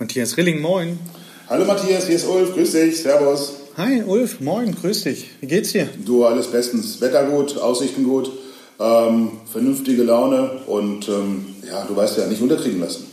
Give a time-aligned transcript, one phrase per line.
[0.00, 0.98] Matthias Rilling, moin.
[1.50, 3.52] Hallo Matthias, hier ist Ulf, grüß dich, servus.
[3.76, 5.28] Hi Ulf, moin, grüß dich.
[5.42, 5.90] Wie geht's dir?
[6.06, 7.02] Du, alles bestens.
[7.02, 8.32] Wetter gut, Aussichten gut,
[8.80, 13.08] ähm, vernünftige Laune und ähm, ja, du weißt ja, nicht unterkriegen lassen.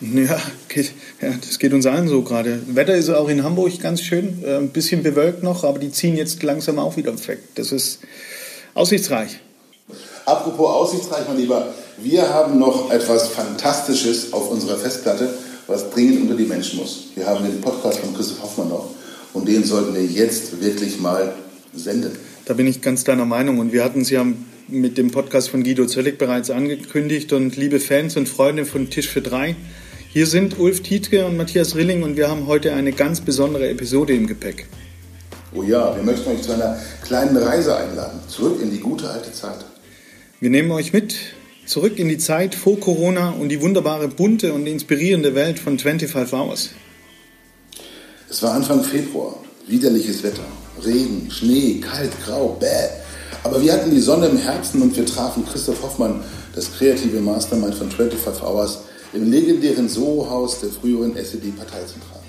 [0.00, 0.38] Ja,
[0.70, 2.58] geht, ja, das geht uns allen so gerade.
[2.68, 6.16] Wetter ist auch in Hamburg ganz schön, äh, ein bisschen bewölkt noch, aber die ziehen
[6.16, 7.40] jetzt langsam auch wieder weg.
[7.56, 7.98] Das ist
[8.72, 9.40] aussichtsreich.
[10.24, 15.28] Apropos aussichtsreich, mein Lieber, wir haben noch etwas Fantastisches auf unserer Festplatte,
[15.66, 17.08] was dringend unter die Menschen muss.
[17.14, 18.90] Wir haben den Podcast von Christoph Hoffmann noch
[19.32, 21.34] und den sollten wir jetzt wirklich mal
[21.74, 22.12] senden.
[22.44, 24.26] Da bin ich ganz deiner Meinung und wir hatten es ja
[24.68, 29.08] mit dem Podcast von Guido Zöllig bereits angekündigt und liebe Fans und Freunde von Tisch
[29.08, 29.56] für drei,
[30.12, 34.14] hier sind Ulf Tietke und Matthias Rilling und wir haben heute eine ganz besondere Episode
[34.14, 34.66] im Gepäck.
[35.54, 39.32] Oh ja, wir möchten euch zu einer kleinen Reise einladen, zurück in die gute alte
[39.32, 39.64] Zeit.
[40.40, 41.16] Wir nehmen euch mit
[41.66, 46.32] zurück in die Zeit vor Corona und die wunderbare, bunte und inspirierende Welt von 25
[46.32, 46.70] Hours.
[48.28, 50.44] Es war Anfang Februar, widerliches Wetter,
[50.84, 52.66] Regen, Schnee, kalt, grau, bäh.
[53.42, 56.22] Aber wir hatten die Sonne im Herzen und wir trafen Christoph Hoffmann,
[56.54, 58.80] das kreative Mastermind von 25 Hours,
[59.12, 62.22] im legendären Soho-Haus der früheren SED-Parteizentrale.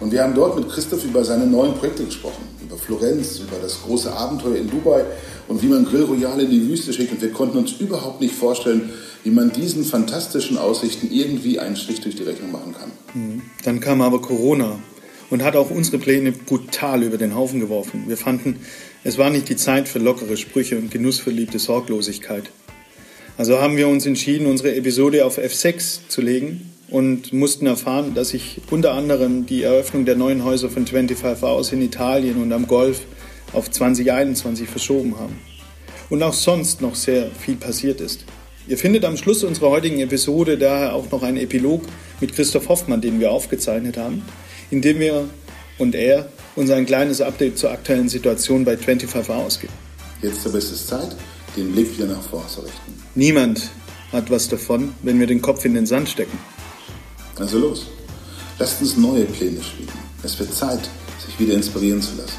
[0.00, 3.82] Und wir haben dort mit Christoph über seine neuen Projekte gesprochen, über Florenz, über das
[3.82, 5.04] große Abenteuer in Dubai
[5.48, 7.12] und wie man Grill Royale in die Wüste schickt.
[7.12, 8.90] Und wir konnten uns überhaupt nicht vorstellen,
[9.24, 12.90] wie man diesen fantastischen Aussichten irgendwie einen Strich durch die Rechnung machen kann.
[13.14, 13.42] Mhm.
[13.64, 14.78] Dann kam aber Corona
[15.30, 18.04] und hat auch unsere Pläne brutal über den Haufen geworfen.
[18.06, 18.60] Wir fanden,
[19.02, 22.44] es war nicht die Zeit für lockere Sprüche und genussverliebte Sorglosigkeit.
[23.36, 28.30] Also haben wir uns entschieden, unsere Episode auf F6 zu legen und mussten erfahren, dass
[28.30, 32.66] sich unter anderem die Eröffnung der neuen Häuser von 25 Hours in Italien und am
[32.66, 33.02] Golf
[33.52, 35.38] auf 2021 verschoben haben.
[36.08, 38.24] Und auch sonst noch sehr viel passiert ist.
[38.66, 41.82] Ihr findet am Schluss unserer heutigen Episode daher auch noch einen Epilog
[42.20, 44.22] mit Christoph Hoffmann, den wir aufgezeichnet haben,
[44.70, 45.28] in dem wir
[45.78, 49.72] und er uns ein kleines Update zur aktuellen Situation bei 25 Hours geben.
[50.20, 51.16] Jetzt aber ist es Zeit,
[51.56, 53.02] den Blick wieder nach vorne zu richten.
[53.14, 53.70] Niemand
[54.12, 56.38] hat was davon, wenn wir den Kopf in den Sand stecken.
[57.40, 57.86] Also los,
[58.58, 59.94] lasst uns neue Pläne schmieden.
[60.22, 60.90] Es wird Zeit,
[61.24, 62.38] sich wieder inspirieren zu lassen.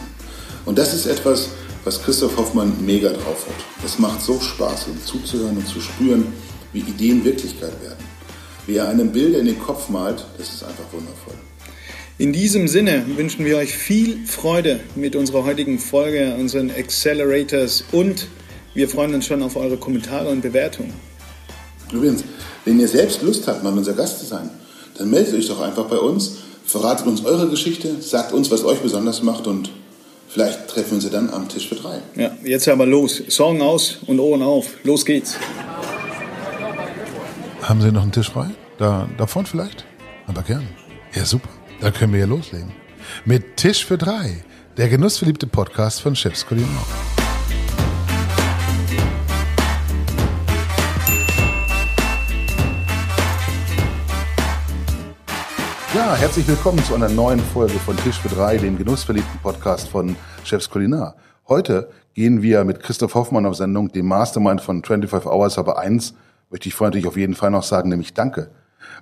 [0.66, 1.50] Und das ist etwas,
[1.84, 3.84] was Christoph Hoffmann mega drauf hat.
[3.84, 6.28] Es macht so Spaß, ihm zuzuhören und zu spüren,
[6.72, 8.06] wie Ideen Wirklichkeit werden.
[8.68, 11.34] Wie er einem Bilder in den Kopf malt, das ist einfach wundervoll.
[12.20, 18.28] In diesem Sinne wünschen wir euch viel Freude mit unserer heutigen Folge, unseren Accelerators und
[18.76, 20.94] wir freuen uns schon auf eure Kommentare und Bewertungen.
[21.92, 22.24] Übrigens,
[22.64, 24.52] wenn ihr selbst Lust habt, mal unser Gast zu sein,
[25.02, 28.80] dann meldet euch doch einfach bei uns, verratet uns eure Geschichte, sagt uns, was euch
[28.82, 29.72] besonders macht und
[30.30, 32.02] vielleicht treffen wir uns dann am Tisch für drei.
[32.16, 33.20] Ja, jetzt aber los.
[33.28, 34.68] Sorgen aus und Ohren auf.
[34.84, 35.38] Los geht's.
[37.64, 38.52] Haben Sie noch einen Tisch frei?
[38.78, 39.86] Da, da vorne vielleicht?
[40.28, 40.68] Aber gern.
[41.16, 41.50] Ja, super.
[41.80, 42.72] Dann können wir ja loslegen.
[43.26, 44.44] Mit Tisch für drei.
[44.78, 46.86] Der genussverliebte Podcast von Chefs Kulinar.
[55.94, 60.16] Ja, herzlich willkommen zu einer neuen Folge von Tisch für drei, dem genussverliebten Podcast von
[60.46, 61.16] Chefs Kulinar.
[61.50, 66.14] Heute gehen wir mit Christoph Hoffmann auf Sendung, dem Mastermind von 25 Hours, aber eins
[66.50, 68.52] möchte ich vorher natürlich auf jeden Fall noch sagen, nämlich Danke.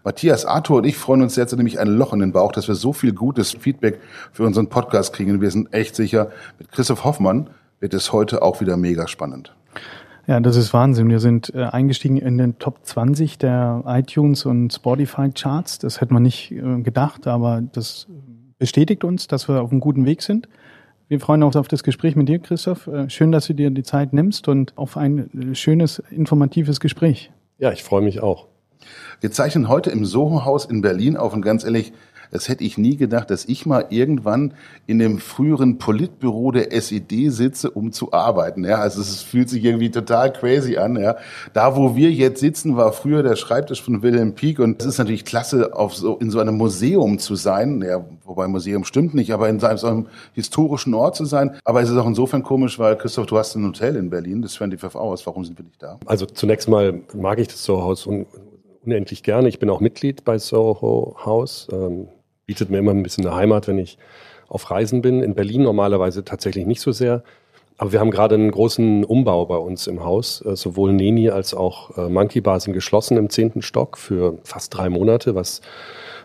[0.04, 2.74] Matthias, Arthur und ich freuen uns jetzt nämlich ein Loch in den Bauch, dass wir
[2.74, 4.00] so viel gutes Feedback
[4.32, 5.34] für unseren Podcast kriegen.
[5.34, 9.54] Und wir sind echt sicher, mit Christoph Hoffmann wird es heute auch wieder mega spannend.
[10.30, 11.10] Ja, das ist Wahnsinn.
[11.10, 15.80] Wir sind äh, eingestiegen in den Top 20 der iTunes und Spotify Charts.
[15.80, 18.06] Das hätte man nicht äh, gedacht, aber das
[18.60, 20.48] bestätigt uns, dass wir auf einem guten Weg sind.
[21.08, 22.86] Wir freuen uns auf das Gespräch mit dir, Christoph.
[22.86, 27.32] Äh, schön, dass du dir die Zeit nimmst und auf ein äh, schönes, informatives Gespräch.
[27.58, 28.50] Ja, ich freue mich auch.
[29.22, 31.92] Wir zeichnen heute im Soho-Haus in Berlin auf und ganz ehrlich,
[32.32, 34.54] das hätte ich nie gedacht, dass ich mal irgendwann
[34.88, 38.64] in dem früheren Politbüro der SED sitze, um zu arbeiten.
[38.64, 40.96] Ja, also es fühlt sich irgendwie total crazy an.
[40.98, 41.18] Ja,
[41.54, 44.98] da wo wir jetzt sitzen, war früher der Schreibtisch von Wilhelm Pieck und es ist
[44.98, 47.82] natürlich klasse, auf so in so einem Museum zu sein.
[47.82, 51.58] Ja, wobei Museum stimmt nicht, aber in so einem historischen Ort zu sein.
[51.64, 54.56] Aber es ist auch insofern komisch, weil Christoph, du hast ein Hotel in Berlin, das
[54.56, 55.26] 25 Hours.
[55.26, 56.00] Warum sind wir nicht da?
[56.06, 58.08] Also zunächst mal mag ich das Soho-Haus
[58.86, 59.50] unendlich gerne.
[59.50, 61.68] Ich bin auch Mitglied bei Soho House.
[61.72, 62.08] Ähm,
[62.50, 64.00] bietet mir immer ein bisschen eine Heimat, wenn ich
[64.48, 65.22] auf Reisen bin.
[65.22, 67.22] In Berlin normalerweise tatsächlich nicht so sehr.
[67.78, 70.44] Aber wir haben gerade einen großen Umbau bei uns im Haus.
[70.44, 74.76] Äh, sowohl Neni als auch äh, Monkey Bar sind geschlossen im zehnten Stock für fast
[74.76, 75.62] drei Monate, was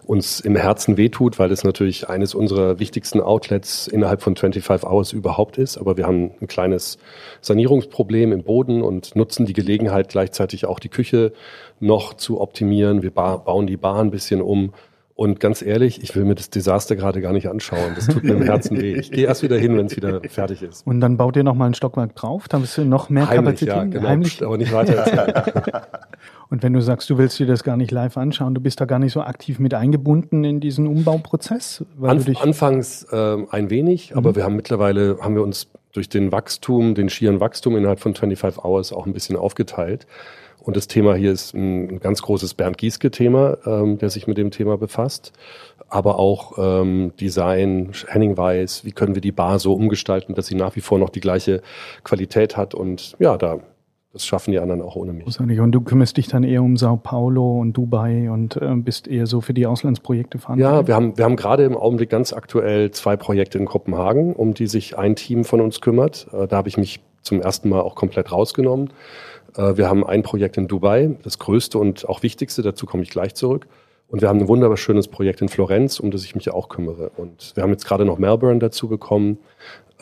[0.06, 5.12] uns im Herzen wehtut, weil es natürlich eines unserer wichtigsten Outlets innerhalb von 25 Hours
[5.12, 5.76] überhaupt ist.
[5.76, 6.96] Aber wir haben ein kleines
[7.42, 11.34] Sanierungsproblem im Boden und nutzen die Gelegenheit gleichzeitig auch die Küche
[11.80, 13.02] noch zu optimieren.
[13.02, 14.72] Wir bauen die Bar ein bisschen um
[15.16, 17.92] Und ganz ehrlich, ich will mir das Desaster gerade gar nicht anschauen.
[17.94, 18.94] Das tut mir im Herzen weh.
[18.94, 20.84] Ich gehe erst wieder hin, wenn es wieder fertig ist.
[20.84, 23.60] Und dann baut ihr noch mal ein Stockwerk drauf, dann bist du noch mehr Heimlich,
[23.60, 23.74] Kapazität.
[23.76, 24.08] ja, genau.
[24.08, 24.44] Heimlich.
[24.44, 25.88] Aber nicht weiter.
[26.50, 28.86] Und wenn du sagst, du willst dir das gar nicht live anschauen, du bist da
[28.86, 34.34] gar nicht so aktiv mit eingebunden in diesen Umbauprozess, Anf anfangs ähm, ein wenig, aber
[34.36, 38.62] wir haben mittlerweile, haben wir uns durch den Wachstum, den schieren Wachstum innerhalb von 25
[38.64, 40.06] Hours auch ein bisschen aufgeteilt.
[40.64, 44.50] Und das Thema hier ist ein, ganz großes Bernd Gieske-Thema, ähm, der sich mit dem
[44.50, 45.32] Thema befasst.
[45.88, 50.54] Aber auch ähm, Design, Henning Weiß, wie können wir die Bar so umgestalten, dass sie
[50.54, 51.60] nach wie vor noch die gleiche
[52.02, 52.74] Qualität hat.
[52.74, 53.60] Und ja, da,
[54.12, 55.24] das schaffen die anderen auch ohne mich.
[55.24, 55.60] großartig.
[55.60, 59.26] Und du kümmerst dich dann eher um Sao Paulo und Dubai und äh, bist eher
[59.26, 60.80] so für die Auslandsprojekte verantwortlich.
[60.80, 64.54] Ja, wir haben, wir haben gerade im Augenblick ganz aktuell zwei Projekte in Kopenhagen, um
[64.54, 66.26] die sich ein Team von uns kümmert.
[66.32, 68.90] Äh, Da habe ich mich zum ersten Mal auch komplett rausgenommen.
[69.56, 73.10] Äh, Wir haben ein Projekt in Dubai, das größte und auch wichtigste, dazu komme ich
[73.10, 73.66] gleich zurück.
[74.08, 77.10] Und wir haben ein wunderschönes Projekt in Florenz, um das ich mich auch kümmere.
[77.16, 79.38] Und wir haben jetzt gerade noch Melbourne dazu bekommen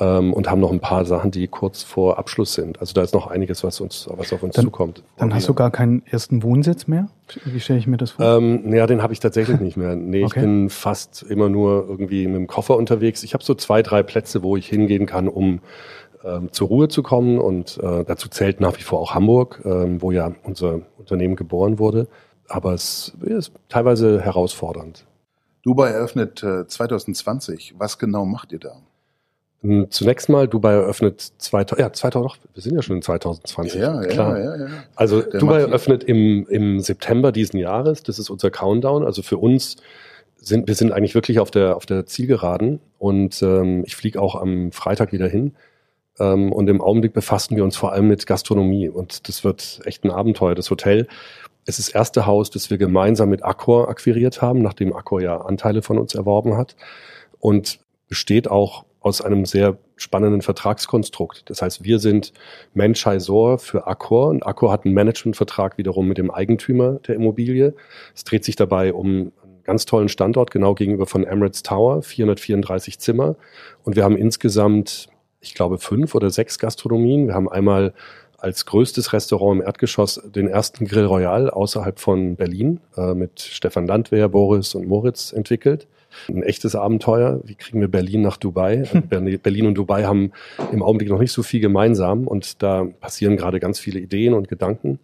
[0.01, 2.81] ähm, und haben noch ein paar Sachen, die kurz vor Abschluss sind.
[2.81, 5.03] Also da ist noch einiges, was uns, was auf uns Dann- zukommt.
[5.17, 7.09] Dann hast du gar keinen ersten Wohnsitz mehr?
[7.45, 8.39] Wie stelle ich mir das vor?
[8.39, 9.95] Ähm, ja, den habe ich tatsächlich nicht mehr.
[9.97, 10.41] Nee, Okay.
[10.41, 13.23] ich bin fast immer nur irgendwie mit dem Koffer unterwegs.
[13.23, 15.61] Ich habe so zwei, drei Plätze, wo ich hingehen kann, um
[16.25, 17.39] ähm, zur Ruhe zu kommen.
[17.39, 21.79] Und äh, dazu zählt nach wie vor auch Hamburg, ähm, wo ja unser Unternehmen geboren
[21.79, 22.09] wurde.
[22.49, 25.07] Aber es ist teilweise herausfordernd.
[25.63, 27.75] Dubai eröffnet äh, 2020.
[27.79, 28.77] Was genau macht ihr da?
[29.63, 33.81] Ähm, Zunächst mal, Dubai eröffnet 2000, ja, 2000, doch, wir sind ja schon in 2020.
[33.81, 34.39] Ja, ja, klar.
[34.39, 34.67] ja, ja.
[34.97, 38.03] Also Der Dubai eröffnet im, im September diesen Jahres.
[38.03, 39.05] Das ist unser Countdown.
[39.05, 39.77] Also für uns
[40.37, 44.35] sind wir sind eigentlich wirklich auf der auf der Zielgeraden und ähm, ich fliege auch
[44.35, 45.55] am Freitag wieder hin.
[46.19, 50.05] Ähm, und im Augenblick befassen wir uns vor allem mit Gastronomie und das wird echt
[50.05, 50.55] ein Abenteuer.
[50.55, 51.07] Das Hotel
[51.67, 55.83] ist das erste Haus, das wir gemeinsam mit Accor akquiriert haben, nachdem Accor ja Anteile
[55.83, 56.77] von uns erworben hat
[57.39, 57.79] und
[58.09, 61.49] besteht auch aus einem sehr spannenden Vertragskonstrukt.
[61.51, 62.33] Das heißt, wir sind
[62.75, 67.75] Menschheisor für Accor und Accor hat einen Managementvertrag wiederum mit dem Eigentümer der Immobilie.
[68.15, 69.33] Es dreht sich dabei um einen
[69.65, 73.37] ganz tollen Standort, genau gegenüber von Emirates Tower, 434 Zimmer.
[73.83, 75.09] Und wir haben insgesamt,
[75.43, 77.27] ich glaube, fünf oder sechs Gastronomien.
[77.27, 77.93] Wir haben einmal
[78.39, 83.87] als größtes Restaurant im Erdgeschoss den ersten Grill Royal außerhalb von Berlin äh, mit Stefan
[83.87, 85.87] Landwehr, Boris und Moritz entwickelt.
[86.29, 87.41] Ein echtes Abenteuer.
[87.45, 88.85] Wie kriegen wir Berlin nach Dubai?
[89.09, 90.33] Berlin Berlin und Dubai haben
[90.73, 94.49] im Augenblick noch nicht so viel gemeinsam und da passieren gerade ganz viele Ideen und
[94.49, 94.99] Gedanken.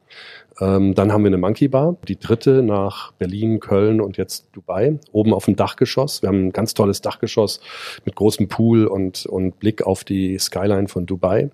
[0.61, 4.99] Ähm, dann haben wir eine Monkey Bar, die dritte nach Berlin, Köln und jetzt Dubai,
[5.13, 6.23] oben auf dem Dachgeschoss.
[6.23, 7.61] Wir haben ein ganz tolles Dachgeschoss
[8.05, 11.51] mit großem Pool und, und Blick auf die Skyline von Dubai.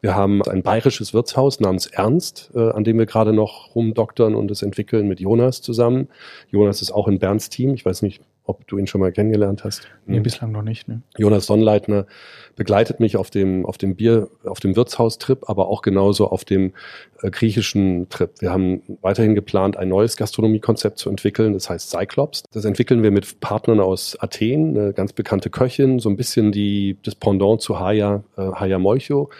[0.00, 4.50] Wir haben ein bayerisches Wirtshaus namens Ernst, äh, an dem wir gerade noch rumdoktern und
[4.50, 6.08] es entwickeln mit Jonas zusammen.
[6.50, 7.74] Jonas ist auch in Bernds Team.
[7.74, 9.88] Ich weiß nicht, ob du ihn schon mal kennengelernt hast.
[10.06, 10.88] nee, bislang noch nicht.
[10.88, 11.02] Ne?
[11.16, 12.06] Jonas Sonnleitner
[12.56, 16.72] begleitet mich auf dem, auf dem Bier, auf dem Wirtshaustrip, aber auch genauso auf dem
[17.22, 18.30] äh, griechischen Trip.
[18.40, 21.52] Wir haben weiterhin geplant, ein neues Gastronomiekonzept zu entwickeln.
[21.52, 22.42] Das heißt Cyclops.
[22.52, 26.96] Das entwickeln wir mit Partnern aus Athen, eine ganz bekannte Köchin, so ein bisschen die,
[27.04, 29.30] das Pendant zu Haya, äh, Haya Moicho.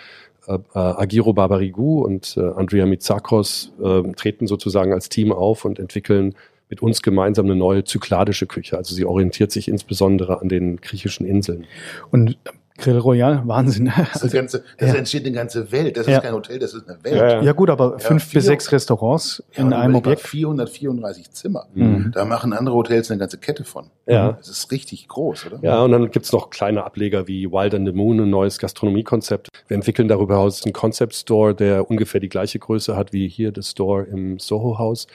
[0.46, 5.78] Äh, äh, Agiro Barbarigou und äh, Andrea Mitsakos äh, treten sozusagen als Team auf und
[5.78, 6.34] entwickeln
[6.72, 8.78] mit uns gemeinsam eine neue zykladische Küche.
[8.78, 11.67] Also sie orientiert sich insbesondere an den griechischen Inseln.
[12.10, 12.38] Und
[12.79, 13.93] Grill Royal, Wahnsinn.
[14.14, 14.96] Das, eine ganze, das Ja.
[14.96, 15.98] entsteht eine ganze Welt.
[15.98, 16.17] Das Ja.
[16.17, 17.14] ist kein Hotel, das ist eine Welt.
[17.17, 17.43] Ja, ja.
[17.43, 20.22] Ja gut, aber fünf vier- bis sechs Restaurants Ja, in einem Objekt.
[20.22, 21.67] 434 Zimmer.
[21.74, 22.12] Mhm.
[22.14, 23.91] Da machen andere Hotels eine ganze Kette von.
[24.06, 24.32] Ja.
[24.32, 25.58] Das ist richtig groß, oder?
[25.62, 29.48] Ja, und dann gibt's noch kleine Ableger wie Wild and the Moon, ein neues Gastronomiekonzept.
[29.69, 33.52] Wir entwickeln darüber hinaus einen Concept Store, der ungefähr die gleiche Größe hat wie hier
[33.52, 35.06] das Store im Soho House.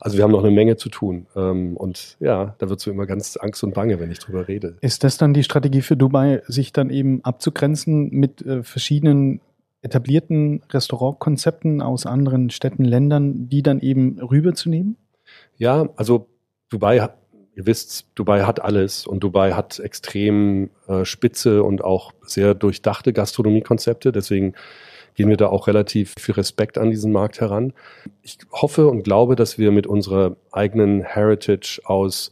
[0.00, 1.26] Also wir haben noch eine Menge zu tun.
[1.36, 4.76] Ähm, Und ja, da wird's mir immer ganz Angst und Bange, wenn ich drüber rede.
[4.80, 9.40] Ist das dann die Strategie für Dubai, sich dann eben abzugrenzen mit äh, verschiedenen
[9.82, 14.96] etablierten Restaurantkonzepten aus anderen Städten, Ländern, die dann eben rüberzunehmen?
[15.56, 16.28] Ja, also
[16.68, 17.18] Dubai, hat-
[17.54, 23.12] ihr wisst, Dubai hat alles und Dubai hat extrem äh, spitze und auch sehr durchdachte
[23.12, 24.12] Gastronomiekonzepte.
[24.12, 24.54] Deswegen
[25.16, 27.72] gehen wir da auch relativ viel Respekt an diesen Markt heran.
[28.22, 32.30] Ich hoffe und glaube, dass wir mit unserer eigenen Heritage aus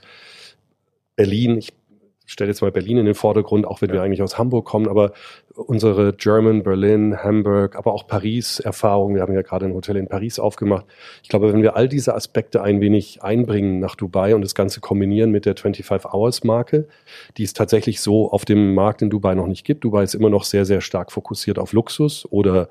[1.17, 1.73] Berlin, ich
[2.27, 5.13] stelle jetzt mal Berlin in den Vordergrund, auch wenn wir eigentlich aus Hamburg kommen, aber
[5.57, 9.15] unsere German, Berlin, Hamburg, aber auch Paris-Erfahrung.
[9.15, 10.85] Wir haben ja gerade ein Hotel in Paris aufgemacht.
[11.23, 14.81] Ich glaube, wenn wir all diese Aspekte ein wenig einbringen nach Dubai und das Ganze
[14.81, 16.89] kombinieren mit der 25-Hours-Marke,
[17.37, 19.85] die es tatsächlich so auf dem Markt in Dubai noch nicht gibt.
[19.85, 22.69] Dubai ist immer noch sehr, sehr stark fokussiert auf Luxus oder,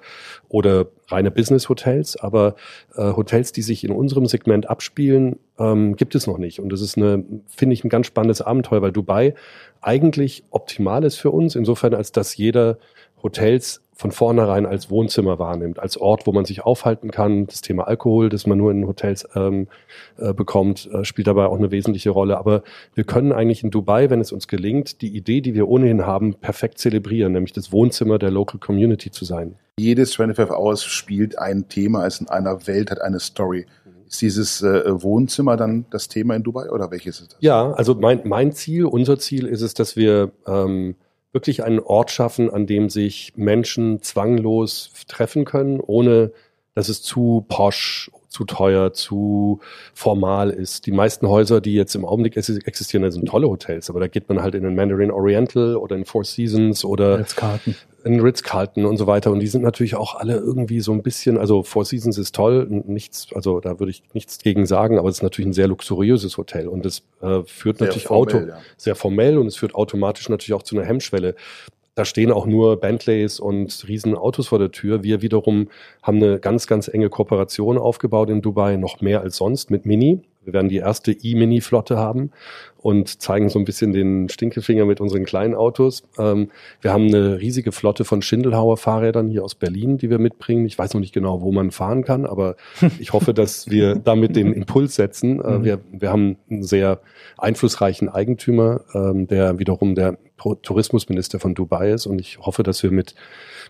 [0.49, 2.55] oder reine Business-Hotels, aber
[2.95, 6.59] äh, Hotels, die sich in unserem Segment abspielen, ähm, gibt es noch nicht.
[6.59, 9.35] Und das ist eine, finde ich, ein ganz spannendes Abenteuer, weil Dubai
[9.83, 12.77] eigentlich optimal ist für uns, insofern als dass jeder
[13.21, 17.45] Hotels von vornherein als Wohnzimmer wahrnimmt, als Ort, wo man sich aufhalten kann.
[17.45, 19.67] Das Thema Alkohol, das man nur in Hotels ähm,
[20.17, 22.37] äh, bekommt, äh, spielt dabei auch eine wesentliche Rolle.
[22.37, 22.63] Aber
[22.95, 26.33] wir können eigentlich in Dubai, wenn es uns gelingt, die Idee, die wir ohnehin haben,
[26.33, 29.55] perfekt zelebrieren, nämlich das Wohnzimmer der Local Community zu sein.
[29.79, 33.65] Jedes 25 Hours spielt ein Thema, ist in einer Welt, hat eine Story.
[34.13, 37.39] Ist dieses äh, Wohnzimmer dann das Thema in Dubai oder welches ist das?
[37.41, 40.93] Ja, also mein, mein Ziel, unser Ziel ist es, dass wir ähm,
[41.31, 46.31] wirklich einen Ort schaffen, an dem sich Menschen zwanglos treffen können, ohne
[46.75, 49.59] dass es zu posch, zu teuer, zu
[49.93, 50.87] formal ist.
[50.87, 54.41] Die meisten Häuser, die jetzt im Augenblick existieren, sind tolle Hotels, aber da geht man
[54.41, 57.75] halt in den Mandarin Oriental oder in Four Seasons oder Ritz-Carlton.
[58.03, 59.31] in Ritz-Carlton und so weiter.
[59.31, 62.65] Und die sind natürlich auch alle irgendwie so ein bisschen, also Four Seasons ist toll,
[62.69, 66.35] nichts, also da würde ich nichts gegen sagen, aber es ist natürlich ein sehr luxuriöses
[66.37, 68.57] Hotel und es äh, führt sehr natürlich formell, Auto, ja.
[68.77, 71.35] sehr formell und es führt automatisch natürlich auch zu einer Hemmschwelle.
[71.95, 75.03] Da stehen auch nur Bentleys und riesen Autos vor der Tür.
[75.03, 75.69] Wir wiederum
[76.01, 80.21] haben eine ganz, ganz enge Kooperation aufgebaut in Dubai, noch mehr als sonst mit Mini.
[80.43, 82.31] Wir werden die erste E-Mini-Flotte haben
[82.83, 86.03] und zeigen so ein bisschen den Stinkefinger mit unseren kleinen Autos.
[86.19, 86.49] Ähm,
[86.81, 90.65] wir haben eine riesige Flotte von Schindelhauer Fahrrädern hier aus Berlin, die wir mitbringen.
[90.65, 92.57] Ich weiß noch nicht genau, wo man fahren kann, aber
[92.99, 95.39] ich hoffe, dass wir damit den Impuls setzen.
[95.39, 95.63] Äh, mhm.
[95.63, 96.99] wir, wir haben einen sehr
[97.37, 102.91] einflussreichen Eigentümer, ähm, der wiederum der Tourismusminister von Dubai ist und ich hoffe, dass wir
[102.91, 103.15] mit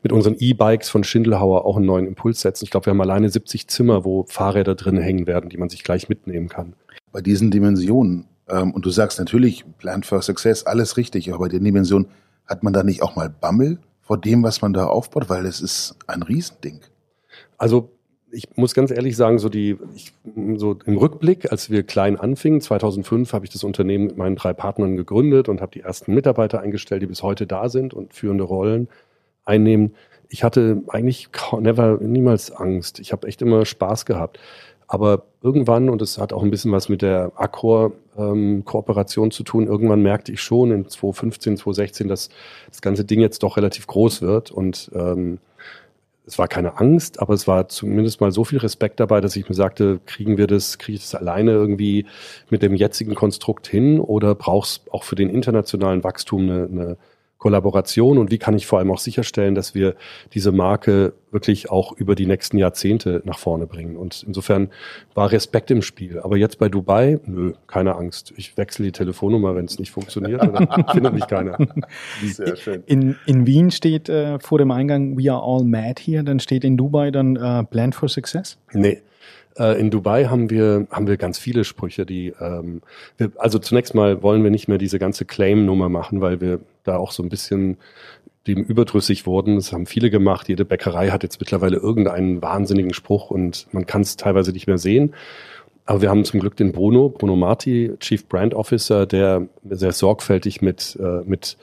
[0.02, 2.66] mit unseren E-Bikes von Schindelhauer auch einen neuen Impuls setzen.
[2.66, 5.84] Ich glaube, wir haben alleine 70 Zimmer, wo Fahrräder drin hängen werden, die man sich
[5.84, 6.74] gleich mitnehmen kann.
[7.14, 8.28] Bei diesen Dimensionen,
[8.62, 12.08] und du sagst natürlich, Plan for Success, alles richtig, aber bei den Dimensionen,
[12.46, 15.30] hat man da nicht auch mal Bammel vor dem, was man da aufbaut?
[15.30, 16.82] Weil es ist ein Riesending.
[17.58, 17.90] Also
[18.32, 20.12] ich muss ganz ehrlich sagen, so die, ich,
[20.56, 24.54] so im Rückblick, als wir klein anfingen, 2005 habe ich das Unternehmen mit meinen drei
[24.54, 28.44] Partnern gegründet und habe die ersten Mitarbeiter eingestellt, die bis heute da sind und führende
[28.44, 28.90] Rollen
[29.46, 29.94] einnehmen.
[30.30, 31.30] Ich hatte eigentlich
[31.60, 33.00] never, niemals Angst.
[33.00, 34.40] Ich habe echt immer Spaß gehabt.
[34.94, 39.66] Aber irgendwann, und es hat auch ein bisschen was mit der Accor-Kooperation ähm, zu tun,
[39.66, 42.30] irgendwann merkte ich schon in 2015, 2016, dass
[42.70, 44.52] das ganze Ding jetzt doch relativ groß wird.
[44.52, 45.40] Und ähm,
[46.28, 49.50] es war keine Angst, aber es war zumindest mal so viel Respekt dabei, dass ich
[49.50, 52.06] mir sagte, kriegen wir das, kriege ich das alleine irgendwie
[52.52, 56.98] mit dem jetzigen Konstrukt hin oder brauchst auch für den internationalen Wachstum eine, eine
[57.44, 59.96] Kollaboration und wie kann ich vor allem auch sicherstellen, dass wir
[60.34, 63.98] diese Marke wirklich auch über die nächsten Jahrzehnte nach vorne bringen.
[63.98, 64.70] Und insofern
[65.14, 66.22] war Respekt im Spiel.
[66.22, 68.34] Aber jetzt bei Dubai, nö, keine Angst.
[68.38, 71.58] Ich wechsle die Telefonnummer, wenn es nicht funktioniert, dann findet mich keiner.
[72.24, 72.84] Sehr schön.
[72.86, 76.64] In, in Wien steht äh, vor dem Eingang We are all mad here, dann steht
[76.64, 78.58] in Dubai dann äh, Plan for Success?
[78.72, 79.02] Nee.
[79.58, 82.82] Äh, in Dubai haben wir, haben wir ganz viele Sprüche, die, ähm,
[83.18, 86.98] wir, also zunächst mal wollen wir nicht mehr diese ganze Claim-Nummer machen, weil wir da
[86.98, 87.78] auch so ein bisschen
[88.48, 89.56] dem überdrüssig wurden.
[89.56, 90.50] Das haben viele gemacht.
[90.50, 94.78] Jede Bäckerei hat jetzt mittlerweile irgendeinen wahnsinnigen Spruch und man kann es teilweise nicht mehr
[94.78, 95.14] sehen.
[95.86, 100.62] Aber wir haben zum Glück den Bruno, Bruno Marti, Chief Brand Officer, der sehr sorgfältig
[100.62, 101.58] mit, äh, mit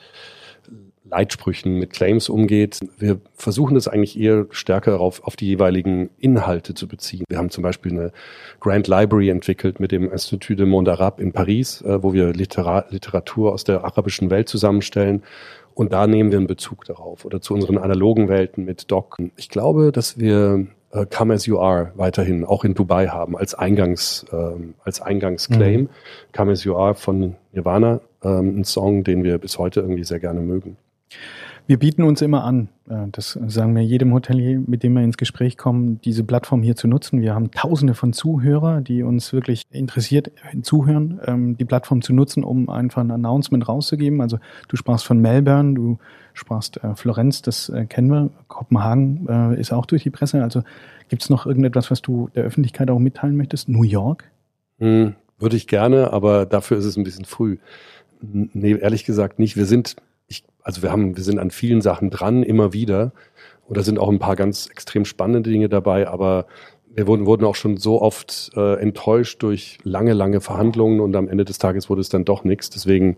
[1.11, 2.79] Leitsprüchen, mit Claims umgeht.
[2.97, 7.25] Wir versuchen das eigentlich eher stärker auf, auf die jeweiligen Inhalte zu beziehen.
[7.29, 8.11] Wir haben zum Beispiel eine
[8.59, 12.85] Grand Library entwickelt mit dem Institut de Monde Arabe in Paris, äh, wo wir Litera
[12.89, 15.23] Literatur aus der arabischen Welt zusammenstellen.
[15.73, 19.17] Und da nehmen wir einen Bezug darauf oder zu unseren analogen Welten mit Doc.
[19.35, 23.53] Ich glaube, dass wir äh, Come as You Are weiterhin auch in Dubai haben als
[23.53, 25.81] Eingangs ähm, als Eingangsclaim.
[25.81, 25.89] Mhm.
[26.35, 30.19] Come as You Are von Nirvana, ähm, ein Song, den wir bis heute irgendwie sehr
[30.19, 30.77] gerne mögen.
[31.67, 35.17] Wir bieten uns immer an, äh, das sagen wir jedem Hotelier, mit dem wir ins
[35.17, 37.21] Gespräch kommen, diese Plattform hier zu nutzen.
[37.21, 40.31] Wir haben tausende von Zuhörer, die uns wirklich interessiert
[40.63, 44.21] zuhören, ähm, die Plattform zu nutzen, um einfach ein Announcement rauszugeben.
[44.21, 45.97] Also du sprachst von Melbourne, du
[46.33, 48.29] sprachst äh, Florenz, das äh, kennen wir.
[48.47, 50.43] Kopenhagen ist auch durch die Presse.
[50.43, 50.61] Also
[51.09, 53.69] gibt es noch irgendetwas, was du der Öffentlichkeit auch mitteilen möchtest?
[53.69, 54.29] New York?
[54.79, 57.57] Hm, würde ich gerne, aber dafür ist es ein bisschen früh.
[58.21, 59.55] Nee, ehrlich gesagt nicht.
[59.55, 59.95] Wir sind
[60.63, 63.13] also wir haben, wir sind an vielen Sachen dran, immer wieder.
[63.67, 66.45] Und da sind auch ein paar ganz extrem spannende Dinge dabei, aber
[66.93, 71.29] wir wurden, wurden auch schon so oft äh, enttäuscht durch lange, lange Verhandlungen und am
[71.29, 72.69] Ende des Tages wurde es dann doch nichts.
[72.69, 73.17] Deswegen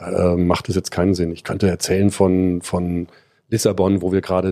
[0.00, 1.30] äh, macht es jetzt keinen Sinn.
[1.30, 3.08] Ich könnte erzählen von, von
[3.50, 4.48] Lissabon, wo wir gerade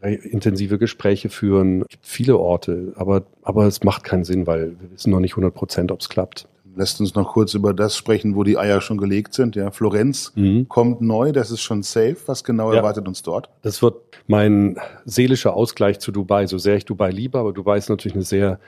[0.00, 1.82] intensive Gespräche führen.
[1.82, 5.32] Es gibt viele Orte, aber, aber es macht keinen Sinn, weil wir wissen noch nicht
[5.32, 6.48] 100 Prozent, ob es klappt.
[6.76, 9.56] Lässt uns noch kurz über das sprechen, wo die Eier schon gelegt sind.
[9.56, 10.68] Ja, Florenz mhm.
[10.68, 12.16] kommt neu, das ist schon safe.
[12.26, 12.78] Was genau ja.
[12.78, 13.48] erwartet uns dort?
[13.62, 16.46] Das wird mein seelischer Ausgleich zu Dubai.
[16.46, 18.60] So sehr ich Dubai liebe, aber Dubai ist natürlich eine sehr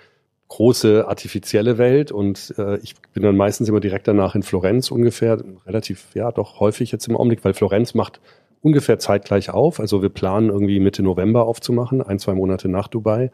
[0.49, 5.39] große artifizielle Welt und äh, ich bin dann meistens immer direkt danach in Florenz ungefähr,
[5.67, 8.19] relativ, ja doch häufig jetzt im Augenblick, weil Florenz macht
[8.63, 9.79] ungefähr zeitgleich auf.
[9.79, 13.31] Also wir planen irgendwie Mitte November aufzumachen, ein, zwei Monate nach Dubai.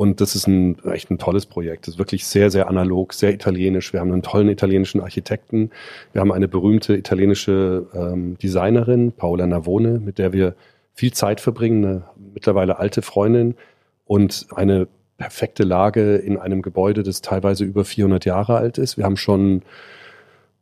[0.00, 1.86] Und das ist ein echt ein tolles Projekt.
[1.86, 3.92] Das ist wirklich sehr, sehr analog, sehr italienisch.
[3.92, 5.72] Wir haben einen tollen italienischen Architekten.
[6.14, 10.54] Wir haben eine berühmte italienische ähm, Designerin, Paola Navone, mit der wir
[10.94, 13.56] viel Zeit verbringen, eine mittlerweile alte Freundin
[14.06, 14.88] und eine
[15.18, 18.96] perfekte Lage in einem Gebäude, das teilweise über 400 Jahre alt ist.
[18.96, 19.60] Wir haben schon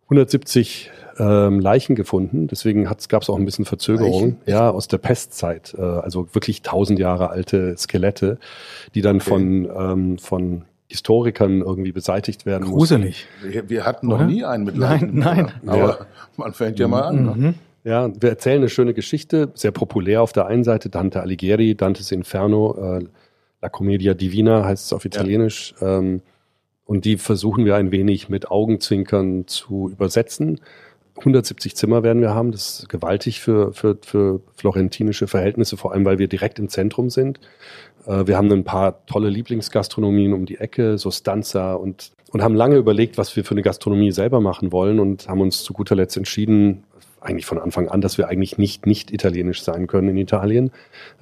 [0.07, 2.46] 170 ähm, Leichen gefunden.
[2.46, 4.22] Deswegen gab es auch ein bisschen Verzögerung.
[4.22, 4.37] Leichen?
[4.46, 5.75] Ja, aus der Pestzeit.
[5.76, 8.38] Äh, also wirklich tausend Jahre alte Skelette,
[8.94, 9.28] die dann okay.
[9.28, 13.26] von, ähm, von Historikern irgendwie beseitigt werden Gruselig.
[13.42, 15.18] Wir, wir hatten noch nie einen mit Leichen.
[15.18, 15.70] Nein, nein.
[15.70, 16.06] Aber ja.
[16.37, 17.25] man fängt ja mal an.
[17.25, 17.34] Ne?
[17.37, 17.54] Mhm.
[17.84, 22.10] Ja, wir erzählen eine schöne Geschichte, sehr populär auf der einen Seite, Dante Alighieri, Dantes
[22.10, 23.04] Inferno, äh,
[23.60, 25.75] La Commedia Divina heißt es auf Italienisch.
[25.80, 25.98] Ja.
[25.98, 26.22] Ähm,
[26.84, 30.60] und die versuchen wir ein wenig mit Augenzwinkern zu übersetzen.
[31.18, 32.52] 170 Zimmer werden wir haben.
[32.52, 37.10] Das ist gewaltig für, für, für florentinische Verhältnisse, vor allem weil wir direkt im Zentrum
[37.10, 37.40] sind.
[38.06, 42.54] Äh, wir haben ein paar tolle Lieblingsgastronomien um die Ecke, so Stanza und, und haben
[42.54, 45.94] lange überlegt, was wir für eine Gastronomie selber machen wollen und haben uns zu guter
[45.94, 46.84] Letzt entschieden,
[47.20, 50.70] eigentlich von Anfang an, dass wir eigentlich nicht nicht italienisch sein können in Italien,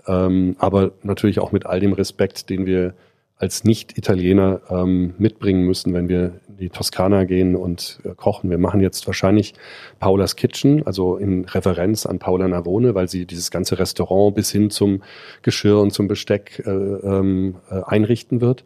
[0.06, 2.94] ähm, aber natürlich auch mit all dem Respekt, den wir
[3.38, 8.50] als Nicht-Italiener ähm, mitbringen müssen, wenn wir in die Toskana gehen und äh, kochen.
[8.50, 9.54] Wir machen jetzt wahrscheinlich
[10.00, 14.70] Paulas Kitchen, also in Referenz an Paula Navone, weil sie dieses ganze Restaurant bis hin
[14.70, 15.02] zum
[15.42, 18.64] Geschirr und zum Besteck äh, ähm, äh, einrichten wird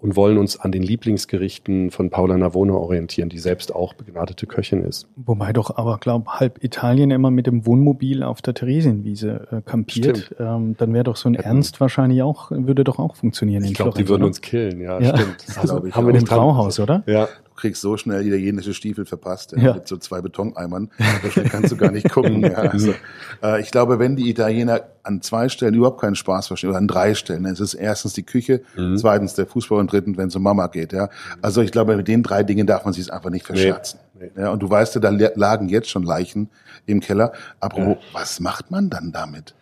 [0.00, 4.84] und wollen uns an den Lieblingsgerichten von Paula Navone orientieren, die selbst auch begnadete Köchin
[4.84, 5.08] ist.
[5.16, 10.36] Wobei doch aber, glaube halb Italien immer mit dem Wohnmobil auf der Theresienwiese äh, kampiert.
[10.38, 11.48] Ähm, dann wäre doch so ein Hätten.
[11.48, 13.64] Ernst wahrscheinlich auch, würde doch auch funktionieren.
[13.64, 14.28] Ich glaube, die würden oder?
[14.28, 15.16] uns killen, ja, ja.
[15.16, 15.48] stimmt.
[15.48, 17.02] Das also, haben wir im Trauhaus, oder?
[17.06, 20.90] Ja kriegst so schnell italienische Stiefel verpasst, ja, mit so zwei Betoneimern.
[21.22, 22.38] So schnell kannst du gar nicht gucken.
[22.48, 22.94] Ja, also,
[23.42, 26.86] äh, ich glaube, wenn die Italiener an zwei Stellen überhaupt keinen Spaß verstehen, oder an
[26.86, 28.96] drei Stellen, dann ist es erstens die Küche, mhm.
[28.96, 30.92] zweitens der Fußball und drittens, wenn es um Mama geht.
[30.92, 31.08] Ja,
[31.42, 33.98] Also ich glaube, mit den drei Dingen darf man sich einfach nicht verscherzen.
[34.18, 34.30] Nee.
[34.36, 36.48] Ja, und du weißt ja, da lagen jetzt schon Leichen
[36.86, 37.32] im Keller.
[37.60, 37.96] Aber ja.
[38.12, 39.54] was macht man dann damit?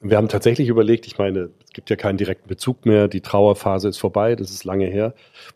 [0.00, 3.88] Wir haben tatsächlich überlegt, ich meine, es gibt ja keinen direkten Bezug mehr, die Trauerphase
[3.88, 5.12] ist vorbei, das ist lange her.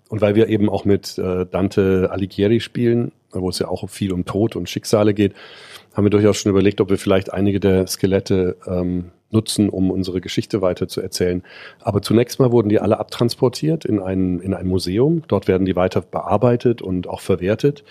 [0.08, 4.12] Und weil wir eben auch mit äh, Dante Alighieri spielen, wo es ja auch viel
[4.12, 5.34] um Tod und Schicksale geht,
[5.94, 10.20] haben wir durchaus schon überlegt, ob wir vielleicht einige der Skelette ähm, nutzen, um unsere
[10.20, 11.42] Geschichte weiter zu erzählen.
[11.80, 15.22] Aber zunächst mal wurden die alle abtransportiert in ein, in ein Museum.
[15.28, 17.84] Dort werden die weiter bearbeitet und auch verwertet.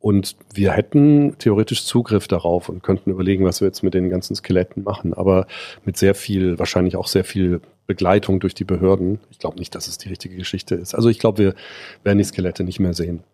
[0.00, 4.34] Und wir hätten theoretisch Zugriff darauf und könnten überlegen, was wir jetzt mit den ganzen
[4.34, 5.12] Skeletten machen.
[5.12, 5.46] Aber
[5.84, 9.20] mit sehr viel, wahrscheinlich auch sehr viel Begleitung durch die Behörden.
[9.30, 10.94] Ich glaube nicht, dass es die richtige Geschichte ist.
[10.94, 11.54] Also ich glaube, wir
[12.02, 13.24] werden die Skelette nicht mehr sehen.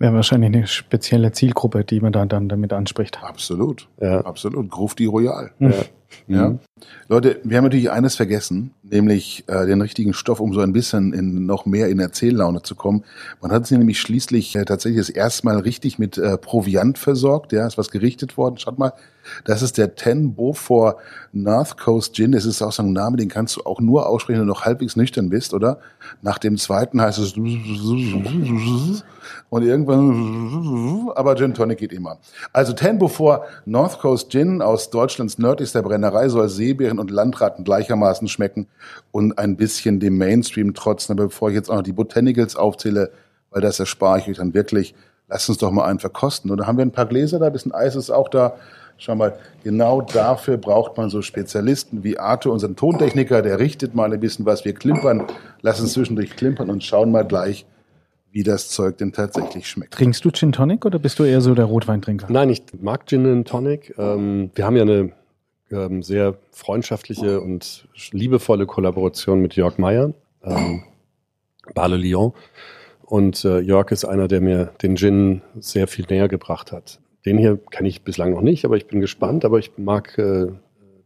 [0.00, 3.22] Wäre wahrscheinlich eine spezielle Zielgruppe, die man da dann damit anspricht.
[3.22, 3.86] Absolut.
[4.00, 4.22] Ja.
[4.22, 4.70] Absolut.
[4.70, 5.52] Groove die Royal.
[5.58, 5.72] Ja.
[6.26, 6.48] Ja.
[6.48, 6.58] Mhm.
[7.08, 11.12] Leute, wir haben natürlich eines vergessen, nämlich äh, den richtigen Stoff, um so ein bisschen
[11.12, 13.04] in, noch mehr in Erzähllaune zu kommen.
[13.42, 17.52] Man hat sie nämlich schließlich äh, tatsächlich das erste Mal richtig mit äh, Proviant versorgt.
[17.52, 18.58] Ja, ist was gerichtet worden.
[18.58, 18.94] Schaut mal,
[19.44, 20.96] das ist der Ten Beaufort
[21.32, 22.32] North Coast Gin.
[22.32, 24.64] Das ist auch so ein Name, den kannst du auch nur aussprechen, wenn du noch
[24.64, 25.78] halbwegs nüchtern bist, oder?
[26.22, 27.34] Nach dem zweiten heißt es
[29.48, 32.18] und irgendwann, aber Gin Tonic geht immer.
[32.52, 38.28] Also Ten Beaufort North Coast Gin aus Deutschlands nördlichster Brennerei soll Seebären und Landratten gleichermaßen
[38.28, 38.66] schmecken
[39.10, 41.12] und ein bisschen dem Mainstream trotzen.
[41.12, 43.10] Aber bevor ich jetzt auch noch die Botanicals aufzähle,
[43.50, 44.94] weil das erspare ich euch dann wirklich,
[45.28, 46.50] lasst uns doch mal einen verkosten.
[46.50, 48.54] Oder haben wir ein paar Gläser da, ein bisschen Eis ist auch da.
[49.00, 54.12] Schau mal, genau dafür braucht man so Spezialisten wie Arthur, unseren Tontechniker, der richtet mal
[54.12, 54.66] ein bisschen was.
[54.66, 55.26] Wir klimpern,
[55.62, 57.64] lassen zwischendurch klimpern und schauen mal gleich,
[58.30, 59.94] wie das Zeug denn tatsächlich schmeckt.
[59.94, 62.26] Trinkst du Gin Tonic oder bist du eher so der Rotweintrinker?
[62.28, 63.94] Nein, ich mag Gin Tonic.
[63.96, 65.12] Ähm, wir haben ja eine
[65.70, 70.12] ähm, sehr freundschaftliche und liebevolle Kollaboration mit Jörg Meyer,
[70.44, 70.82] ähm,
[71.74, 72.34] Bale Lyon.
[73.00, 77.00] Und äh, Jörg ist einer, der mir den Gin sehr viel näher gebracht hat.
[77.26, 79.44] Den hier kenne ich bislang noch nicht, aber ich bin gespannt.
[79.44, 80.48] Aber ich mag äh,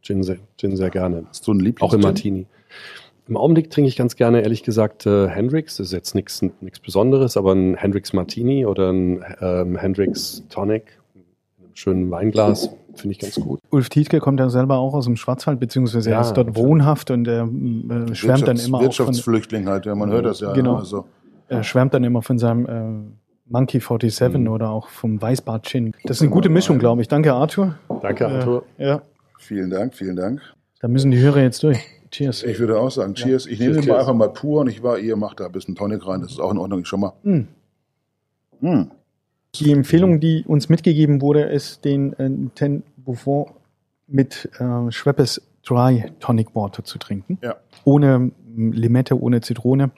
[0.03, 1.24] Gin, sehr, Gin sehr gerne.
[1.29, 2.46] Hast du einen Lieblings Auch im Martini.
[3.27, 5.79] Im Augenblick trinke ich ganz gerne, ehrlich gesagt, äh, Hendrix.
[5.79, 6.40] Das ist jetzt nichts
[6.83, 11.22] Besonderes, aber ein Hendrix Martini oder ein ähm, Hendrix Tonic in
[11.64, 13.61] einem schönen Weinglas finde ich ganz gut.
[13.70, 17.11] Ulf Tietke kommt ja selber auch aus dem Schwarzwald, beziehungsweise er Ja, ist dort wohnhaft
[17.11, 20.53] und er äh, schwärmt dann immer auch von, Wirtschaftsflüchtling halt, ja, man hört das ja.
[20.53, 20.77] Genau.
[20.77, 21.07] Also,
[21.48, 24.48] er schwärmt dann immer von seinem äh, Monkey 47 Mhm.
[24.48, 25.92] oder auch vom Weißbart Chin.
[26.04, 27.09] Das ist eine gute Mischung, glaube ich.
[27.09, 27.78] Danke, Arthur.
[28.00, 28.64] Danke, Arthur.
[28.78, 29.02] Äh, ja,
[29.38, 30.40] vielen Dank, vielen Dank.
[30.80, 31.78] da müssen die Hörer jetzt durch.
[32.11, 32.42] Cheers.
[32.44, 33.46] Ich würde auch sagen, cheers.
[33.46, 35.74] Ich nehme den mal einfach mal pur und ich war, ihr macht da ein bisschen
[35.74, 37.12] Tonic rein, das ist auch in Ordnung, ich schon mal.
[37.24, 37.48] Hm.
[38.61, 38.90] Hm.
[39.57, 43.46] Die Empfehlung, die uns mitgegeben wurde, ist den äh, Ten Buffon
[44.07, 47.38] mit äh, Schweppes Dry Tonic Water zu trinken.
[47.42, 47.57] Ja.
[47.85, 49.90] Ohne mm, Limette, ohne Zitrone.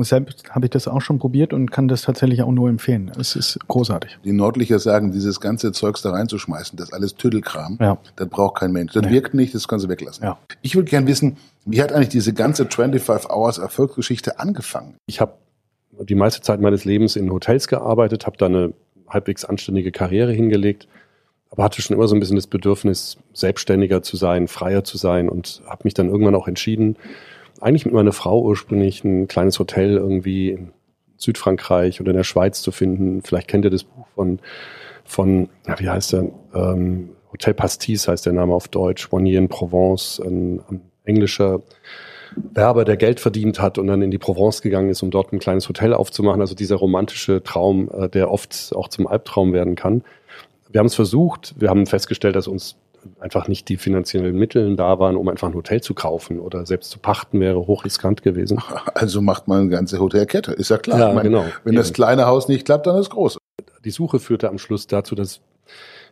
[0.00, 3.12] Und selbst habe ich das auch schon probiert und kann das tatsächlich auch nur empfehlen.
[3.20, 4.16] Es ist großartig.
[4.24, 7.76] Die Nordlicher sagen, dieses ganze Zeugs da reinzuschmeißen, das ist alles Tüddelkram.
[7.78, 7.98] Ja.
[8.16, 8.94] Das braucht kein Mensch.
[8.94, 9.10] Das Nee.
[9.10, 10.24] wirkt nicht, das können sie weglassen.
[10.24, 10.38] Ja.
[10.62, 11.36] Ich würde gern wissen,
[11.66, 14.94] wie hat eigentlich diese ganze 25 Hours Erfolgsgeschichte angefangen?
[15.04, 15.34] Ich habe
[16.08, 18.72] die meiste Zeit meines Lebens in Hotels gearbeitet, habe da eine
[19.06, 20.88] halbwegs anständige Karriere hingelegt,
[21.50, 25.28] aber hatte schon immer so ein bisschen das Bedürfnis, selbstständiger zu sein, freier zu sein
[25.28, 26.96] und habe mich dann irgendwann auch entschieden,
[27.60, 30.72] eigentlich mit meiner Frau ursprünglich ein kleines Hotel irgendwie in
[31.16, 33.22] Südfrankreich oder in der Schweiz zu finden.
[33.22, 34.38] Vielleicht kennt ihr das Buch von,
[35.04, 36.30] von wie heißt der?
[36.54, 41.60] Ähm, Hotel Pastis heißt der Name auf Deutsch, Year in Provence, ein, ein englischer
[42.36, 45.38] Werber, der Geld verdient hat und dann in die Provence gegangen ist, um dort ein
[45.38, 46.40] kleines Hotel aufzumachen.
[46.40, 50.02] Also dieser romantische Traum, äh, der oft auch zum Albtraum werden kann.
[50.68, 51.54] Wir haben es versucht.
[51.58, 52.76] Wir haben festgestellt, dass uns
[53.18, 56.90] einfach nicht die finanziellen Mittel da waren, um einfach ein Hotel zu kaufen oder selbst
[56.90, 58.62] zu pachten, wäre hochriskant gewesen.
[58.94, 60.98] Also macht man eine ganze Hotelkette, ist ja klar.
[60.98, 61.44] Ja, meine, genau.
[61.64, 61.94] Wenn das Eben.
[61.94, 63.38] kleine Haus nicht klappt, dann das große.
[63.84, 65.40] Die Suche führte am Schluss dazu, dass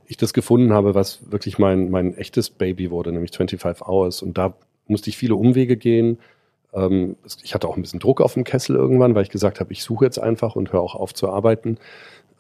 [0.07, 4.22] ich das gefunden habe, was wirklich mein, mein echtes Baby wurde, nämlich 25 Hours.
[4.22, 4.55] Und da
[4.87, 6.18] musste ich viele Umwege gehen.
[6.72, 9.72] Ähm, ich hatte auch ein bisschen Druck auf dem Kessel irgendwann, weil ich gesagt habe,
[9.72, 11.79] ich suche jetzt einfach und höre auch auf zu arbeiten.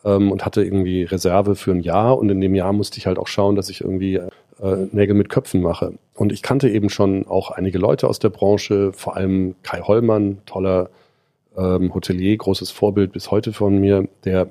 [0.04, 2.16] Ähm, und hatte irgendwie Reserve für ein Jahr.
[2.18, 4.20] Und in dem Jahr musste ich halt auch schauen, dass ich irgendwie
[4.62, 5.94] äh, Nägel mit Köpfen mache.
[6.14, 10.38] Und ich kannte eben schon auch einige Leute aus der Branche, vor allem Kai Hollmann,
[10.46, 10.90] toller
[11.56, 14.48] ähm, Hotelier, großes Vorbild bis heute von mir, der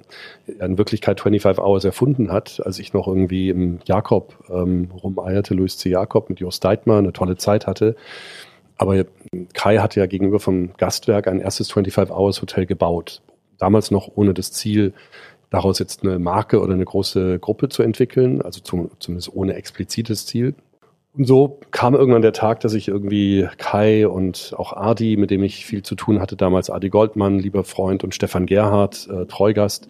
[0.60, 5.78] in Wirklichkeit 25 Hours erfunden hat, als ich noch irgendwie im Jakob ähm, rumeierte, Louis
[5.78, 5.90] C.
[5.90, 7.96] Jakob mit Jost Deitmar, eine tolle Zeit hatte.
[8.78, 9.06] Aber
[9.54, 13.22] Kai hatte ja gegenüber vom Gastwerk ein erstes 25 Hours Hotel gebaut.
[13.58, 14.94] Damals noch ohne das Ziel,
[15.50, 20.26] daraus jetzt eine Marke oder eine große Gruppe zu entwickeln, also zum, zumindest ohne explizites
[20.26, 20.56] Ziel.
[21.18, 25.42] Und so kam irgendwann der Tag, dass ich irgendwie Kai und auch Adi, mit dem
[25.42, 29.88] ich viel zu tun hatte, damals Adi Goldmann, lieber Freund, und Stefan Gerhardt, äh, Treugast,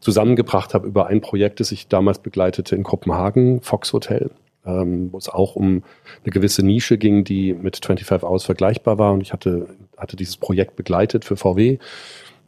[0.00, 4.32] zusammengebracht habe über ein Projekt, das ich damals begleitete in Kopenhagen, Fox Hotel,
[4.66, 5.84] ähm, wo es auch um
[6.24, 9.12] eine gewisse Nische ging, die mit 25 Hours vergleichbar war.
[9.12, 11.78] Und ich hatte, hatte dieses Projekt begleitet für VW.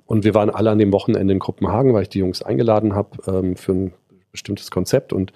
[0.06, 3.10] Und wir waren alle an dem Wochenende in Kopenhagen, weil ich die Jungs eingeladen habe
[3.26, 3.92] ähm, für ein
[4.30, 5.12] bestimmtes Konzept.
[5.12, 5.32] Und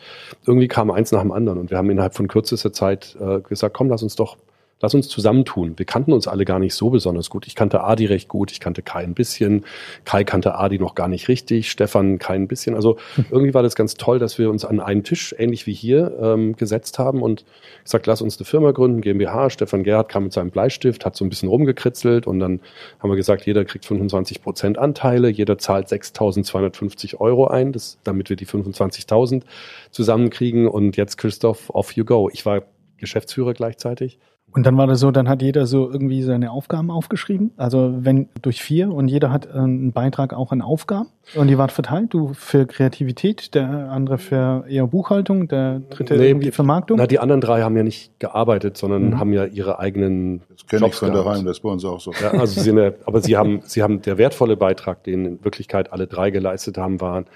[0.47, 1.59] irgendwie kam eins nach dem anderen.
[1.59, 4.37] Und wir haben innerhalb von kürzester Zeit äh, gesagt, komm, lass uns doch,
[4.81, 5.79] lass uns zusammentun.
[5.79, 7.47] Wir kannten uns alle gar nicht so besonders gut.
[7.47, 9.65] Ich kannte Adi recht gut, ich kannte Kai ein bisschen.
[10.05, 12.75] Kai kannte Adi noch gar nicht richtig, Stefan Kai ein bisschen.
[12.75, 12.97] Also
[13.31, 16.57] irgendwie war das ganz toll, dass wir uns an einen Tisch, ähnlich wie hier, ähm,
[16.57, 17.45] gesetzt haben und
[17.85, 19.51] gesagt, lass uns eine Firma gründen, GmbH.
[19.51, 22.61] Stefan Gerhardt kam mit seinem Bleistift, hat so ein bisschen rumgekritzelt und dann
[22.99, 28.31] haben wir gesagt, jeder kriegt 25 Prozent Anteile, jeder zahlt 6.250 Euro ein, das, damit
[28.31, 29.43] wir die 25.000
[29.91, 32.31] zusammenkriegen und jetzt Christoph, off you go.
[32.33, 32.63] Ich war
[32.97, 34.19] Geschäftsführer gleichzeitig.
[34.53, 37.53] Und dann war das so, dann hat jeder so irgendwie seine Aufgaben aufgeschrieben.
[37.57, 41.57] Also wenn durch vier und jeder hat äh, einen Beitrag auch an Aufgaben und die
[41.57, 42.13] waren verteilt.
[42.13, 46.99] Du für Kreativität, der andere für eher Buchhaltung, der dritte Nee, irgendwie Vermarktung.
[46.99, 49.21] Na, die anderen drei haben ja nicht gearbeitet, sondern Mhm.
[49.21, 52.01] haben ja ihre eigenen Das kenne ich Jobs von daheim, das ist bei uns auch
[52.01, 52.13] so.
[52.21, 55.93] Ja, also sie ja, aber sie haben, sie haben der wertvolle Beitrag, den in Wirklichkeit
[55.93, 57.27] alle drei geleistet haben, waren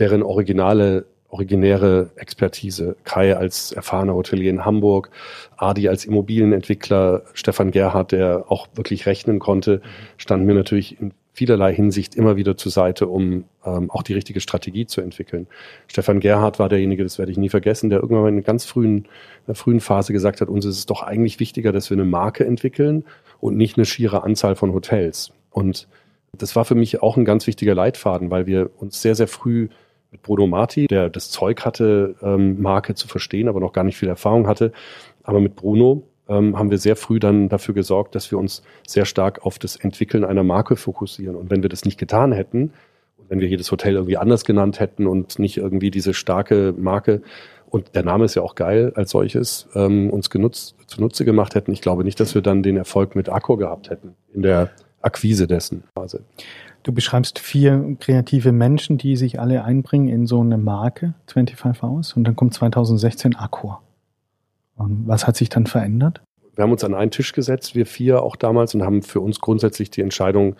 [0.00, 2.96] deren originale, originäre Expertise.
[3.04, 5.10] Kai als erfahrener Hotelier in Hamburg,
[5.56, 9.82] Adi als Immobilienentwickler, Stefan Gerhardt, der auch wirklich rechnen konnte,
[10.16, 14.40] standen mir natürlich in vielerlei Hinsicht immer wieder zur Seite, um ähm, auch die richtige
[14.40, 15.46] Strategie zu entwickeln.
[15.86, 18.64] Stefan Gerhardt war derjenige, das werde ich nie vergessen, der irgendwann mal in einer ganz
[18.64, 19.06] frühen,
[19.46, 22.44] einer frühen Phase gesagt hat, uns ist es doch eigentlich wichtiger, dass wir eine Marke
[22.44, 23.04] entwickeln
[23.38, 25.30] und nicht eine schiere Anzahl von Hotels.
[25.50, 25.86] Und
[26.32, 29.68] das war für mich auch ein ganz wichtiger Leitfaden, weil wir uns sehr, sehr früh
[30.10, 33.96] mit Bruno Marti, der das Zeug hatte, ähm, Marke zu verstehen, aber noch gar nicht
[33.96, 34.72] viel Erfahrung hatte.
[35.22, 39.04] Aber mit Bruno ähm, haben wir sehr früh dann dafür gesorgt, dass wir uns sehr
[39.04, 41.36] stark auf das Entwickeln einer Marke fokussieren.
[41.36, 42.72] Und wenn wir das nicht getan hätten,
[43.28, 47.22] wenn wir jedes Hotel irgendwie anders genannt hätten und nicht irgendwie diese starke Marke,
[47.70, 51.70] und der Name ist ja auch geil als solches, ähm, uns genutzt, zunutze gemacht hätten,
[51.72, 54.70] ich glaube nicht, dass wir dann den Erfolg mit Accor gehabt hätten in der
[55.02, 55.84] Akquise dessen.
[56.82, 62.12] Du beschreibst vier kreative Menschen, die sich alle einbringen in so eine Marke, 25 Hours,
[62.14, 63.82] und dann kommt 2016 Accor.
[64.76, 66.22] Und was hat sich dann verändert?
[66.54, 69.40] Wir haben uns an einen Tisch gesetzt, wir vier auch damals, und haben für uns
[69.40, 70.56] grundsätzlich die Entscheidung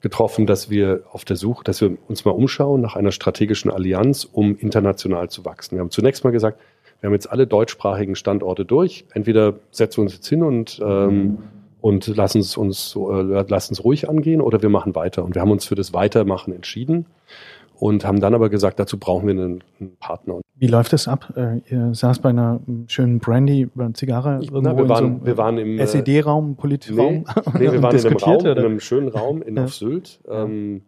[0.00, 4.28] getroffen, dass wir auf der Suche, dass wir uns mal umschauen nach einer strategischen Allianz,
[4.30, 5.76] um international zu wachsen.
[5.76, 6.60] Wir haben zunächst mal gesagt,
[7.00, 9.06] wir haben jetzt alle deutschsprachigen Standorte durch.
[9.12, 11.38] Entweder setzen wir uns jetzt hin und ähm,
[11.84, 15.22] und lassen es uns, äh, lassen es ruhig angehen oder wir machen weiter.
[15.22, 17.04] Und wir haben uns für das Weitermachen entschieden
[17.74, 20.40] und haben dann aber gesagt, dazu brauchen wir einen, einen Partner.
[20.56, 21.34] Wie läuft das ab?
[21.36, 25.58] Äh, ihr saß bei einer schönen Brandy, Zigarre irgendwo Na, wir, waren, so wir waren
[25.58, 26.96] im äh, SED-Raum, Politraum.
[26.96, 28.56] Nee, nee wir waren in einem Raum, oder?
[28.56, 29.64] in einem schönen Raum in ja.
[29.64, 30.20] auf Sylt.
[30.26, 30.84] Ähm,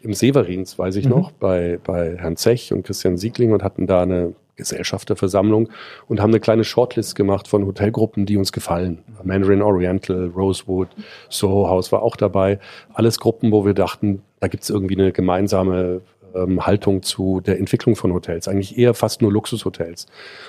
[0.00, 1.12] Im Severins, weiß ich mhm.
[1.12, 5.68] noch, bei, bei Herrn Zech und Christian Siegling und hatten da eine Gesellschafterversammlung
[6.06, 9.02] und haben eine kleine Shortlist gemacht von Hotelgruppen, die uns gefallen.
[9.24, 10.88] Mandarin Oriental, Rosewood,
[11.28, 12.58] Soho House war auch dabei.
[12.92, 16.02] Alles Gruppen, wo wir dachten, da gibt es irgendwie eine gemeinsame
[16.34, 18.48] ähm, Haltung zu der Entwicklung von Hotels.
[18.48, 20.06] Eigentlich eher fast nur Luxushotels.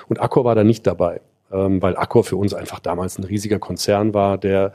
[0.08, 1.20] Und Accor war da nicht dabei
[1.52, 4.72] weil Accor für uns einfach damals ein riesiger Konzern war, der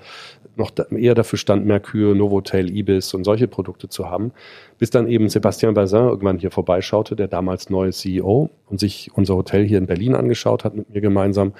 [0.57, 4.31] noch eher dafür stand, Mercure, Novotel, Ibis und solche Produkte zu haben,
[4.77, 9.35] bis dann eben Sébastien Bazin irgendwann hier vorbeischaute, der damals neue CEO und sich unser
[9.35, 11.53] Hotel hier in Berlin angeschaut hat mit mir gemeinsam.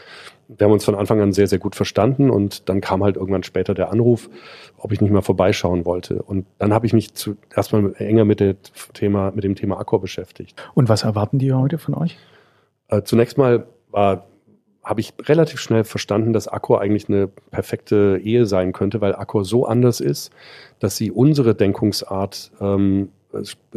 [0.48, 3.44] Wir haben uns von Anfang an sehr, sehr gut verstanden und dann kam halt irgendwann
[3.44, 4.30] später der Anruf,
[4.78, 6.22] ob ich nicht mal vorbeischauen wollte.
[6.24, 8.56] Und dann habe ich mich zu, erstmal enger mit, der
[8.94, 10.56] Thema, mit dem Thema Accor beschäftigt.
[10.74, 12.18] Und was erwarten die heute von euch?
[12.88, 14.28] Äh, zunächst mal war
[14.88, 19.44] habe ich relativ schnell verstanden, dass Accor eigentlich eine perfekte Ehe sein könnte, weil Accor
[19.44, 20.32] so anders ist,
[20.80, 23.10] dass sie unsere Denkungsart ähm,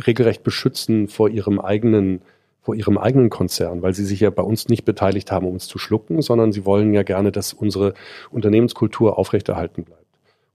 [0.06, 2.22] regelrecht beschützen vor ihrem eigenen
[2.62, 5.66] vor ihrem eigenen Konzern, weil sie sich ja bei uns nicht beteiligt haben, um uns
[5.66, 7.94] zu schlucken, sondern sie wollen ja gerne, dass unsere
[8.30, 10.04] Unternehmenskultur aufrechterhalten bleibt.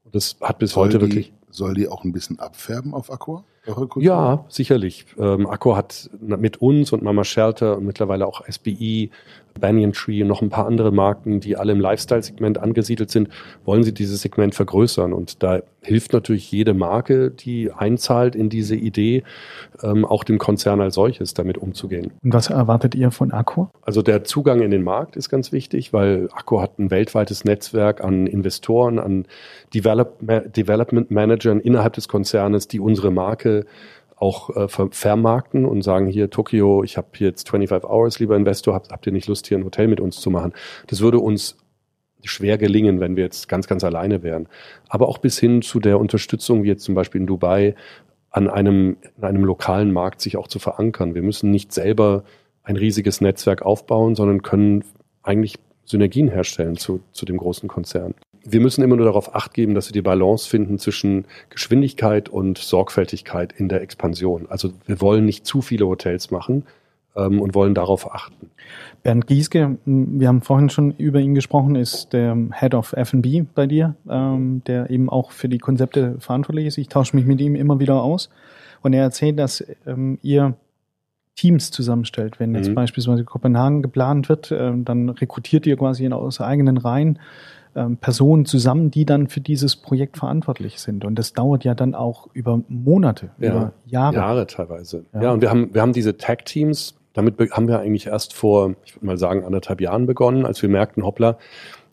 [0.04, 1.34] Und das hat bis soll heute die, wirklich.
[1.50, 3.44] Soll die auch ein bisschen abfärben auf Accor?
[4.04, 5.08] Ja, sicherlich.
[5.18, 9.10] Ähm, Accor hat mit uns und Mama Shelter und mittlerweile auch SBI
[9.60, 13.30] Banyan Tree und noch ein paar andere Marken, die alle im Lifestyle-Segment angesiedelt sind,
[13.64, 15.14] wollen sie dieses Segment vergrößern.
[15.14, 19.24] Und da hilft natürlich jede Marke, die einzahlt in diese Idee,
[19.82, 22.12] ähm, auch dem Konzern als solches damit umzugehen.
[22.24, 23.72] Und was erwartet ihr von Accor?
[23.82, 28.04] Also der Zugang in den Markt ist ganz wichtig, weil Accor hat ein weltweites Netzwerk
[28.04, 29.26] an Investoren, an
[29.74, 30.18] Develop
[30.54, 33.66] Development Managern innerhalb des Konzernes, die unsere Marke
[34.16, 38.92] auch äh, vermarkten und sagen, hier Tokio, ich habe jetzt 25 Hours, lieber Investor, habt,
[38.92, 40.54] habt ihr nicht Lust, hier ein Hotel mit uns zu machen?
[40.88, 41.58] Das würde uns
[42.24, 44.48] schwer gelingen, wenn wir jetzt ganz, ganz alleine wären.
[44.88, 47.76] Aber auch bis hin zu der Unterstützung, wie jetzt zum Beispiel in Dubai,
[48.32, 51.14] an einem, in einem lokalen Markt sich auch zu verankern.
[51.14, 52.24] Wir müssen nicht selber
[52.64, 54.84] ein riesiges Netzwerk aufbauen, sondern können
[55.24, 59.74] eigentlich Synergien herstellen zu, zu dem großen Konzern wir müssen immer nur darauf acht geben,
[59.74, 64.46] dass wir die Balance finden zwischen Geschwindigkeit und Sorgfältigkeit in der Expansion.
[64.50, 66.64] Also wir wollen nicht zu viele Hotels machen
[67.16, 68.52] ähm, und wollen darauf achten.
[69.04, 73.66] Bernd Gieske, wir haben vorhin schon über ihn gesprochen, ist der Head of F&B bei
[73.66, 76.78] dir, ähm, der eben auch für die Konzepte verantwortlich ist.
[76.78, 78.30] Ich tausche mich mit ihm immer wieder aus
[78.82, 80.56] und er erzählt, dass ähm, ihr
[81.36, 82.40] Teams zusammenstellt.
[82.40, 82.76] Wenn jetzt mhm.
[82.76, 87.20] beispielsweise Kopenhagen geplant wird, äh, dann rekrutiert ihr quasi aus eigenen Reihen
[87.76, 91.06] ähm, Personen zusammen, die dann für dieses Projekt verantwortlich sind.
[91.06, 94.16] Und das dauert ja dann auch über Monate, ja, über Jahre.
[94.16, 95.06] Jahre teilweise.
[95.14, 95.24] Ja.
[95.24, 98.96] ja, und wir haben, wir haben diese Tag-Teams, damit haben wir eigentlich erst vor, ich
[98.96, 101.38] würde mal sagen, anderthalb Jahren begonnen, als wir merkten, hoppla,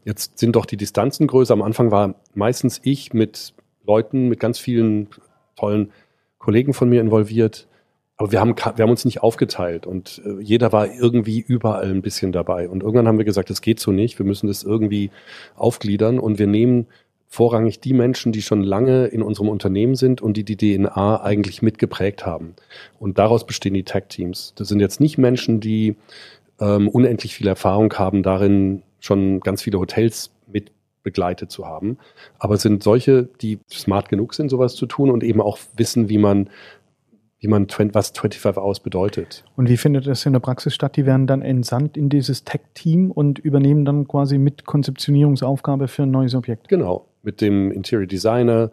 [0.04, 1.52] jetzt sind doch die Distanzen größer.
[1.52, 5.08] Am Anfang war meistens ich mit Leuten, mit ganz vielen
[5.56, 5.90] tollen
[6.38, 7.68] Kollegen von mir involviert,
[8.16, 12.03] aber wir haben, wir haben uns nicht aufgeteilt und äh, jeder war irgendwie überall ein
[12.03, 12.68] bisschen dabei.
[12.68, 15.11] Und irgendwann haben wir gesagt, das geht so nicht, wir müssen das irgendwie
[15.57, 16.87] aufgliedern und wir nehmen
[17.33, 21.62] vorrangig die Menschen, die schon lange in unserem Unternehmen sind und die die DNA eigentlich
[21.62, 22.55] mitgeprägt haben.
[23.01, 24.53] Und daraus bestehen die Tech-Teams.
[24.55, 25.96] Das sind jetzt nicht Menschen, die
[26.61, 30.72] ähm, unendlich viel Erfahrung haben, darin schon ganz viele Hotels mit
[31.03, 31.98] begleitet zu haben,
[32.38, 36.18] aber sind solche, die smart genug sind, sowas zu tun und eben auch wissen, wie
[36.18, 36.48] man
[37.42, 39.44] wie man was 25 Hours bedeutet.
[39.57, 40.96] Und wie findet das in der Praxis statt?
[40.96, 46.12] Die werden dann entsandt in dieses Tech-Team und übernehmen dann quasi mit Konzeptionierungsaufgabe für ein
[46.12, 46.68] neues Objekt.
[46.68, 48.70] Genau, mit dem Interior Designer.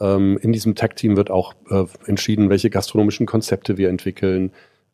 [0.00, 4.50] Ähm, in diesem Tech-Team wird auch äh, entschieden, welche gastronomischen Konzepte wir entwickeln,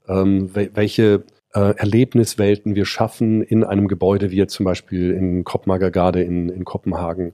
[0.07, 6.21] ähm, welche äh, Erlebniswelten wir schaffen in einem Gebäude, wie jetzt zum Beispiel in Kopenhagen
[6.21, 7.33] in, in Kopenhagen.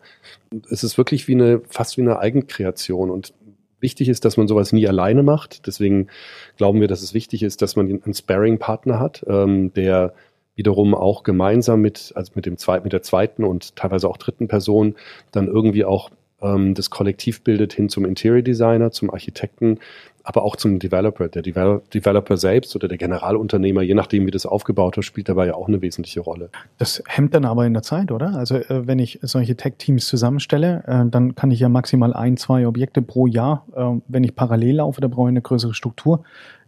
[0.70, 3.32] Es ist wirklich wie eine, fast wie eine Eigenkreation und
[3.80, 5.66] wichtig ist, dass man sowas nie alleine macht.
[5.66, 6.08] Deswegen
[6.56, 10.14] glauben wir, dass es wichtig ist, dass man einen Sparing-Partner hat, ähm, der
[10.54, 14.48] wiederum auch gemeinsam mit, also mit dem zweiten, mit der zweiten und teilweise auch dritten
[14.48, 14.94] Person
[15.32, 16.10] dann irgendwie auch
[16.42, 19.78] ähm, das Kollektiv bildet hin zum Interior Designer, zum Architekten,
[20.22, 21.28] aber auch zum Developer.
[21.28, 25.54] Der Developer selbst oder der Generalunternehmer, je nachdem, wie das aufgebaut ist, spielt dabei ja
[25.54, 26.50] auch eine wesentliche Rolle.
[26.78, 28.34] Das hemmt dann aber in der Zeit, oder?
[28.34, 32.66] Also äh, wenn ich solche Tech-Teams zusammenstelle, äh, dann kann ich ja maximal ein, zwei
[32.66, 36.22] Objekte pro Jahr, äh, wenn ich parallel laufe, da brauche ich eine größere Struktur.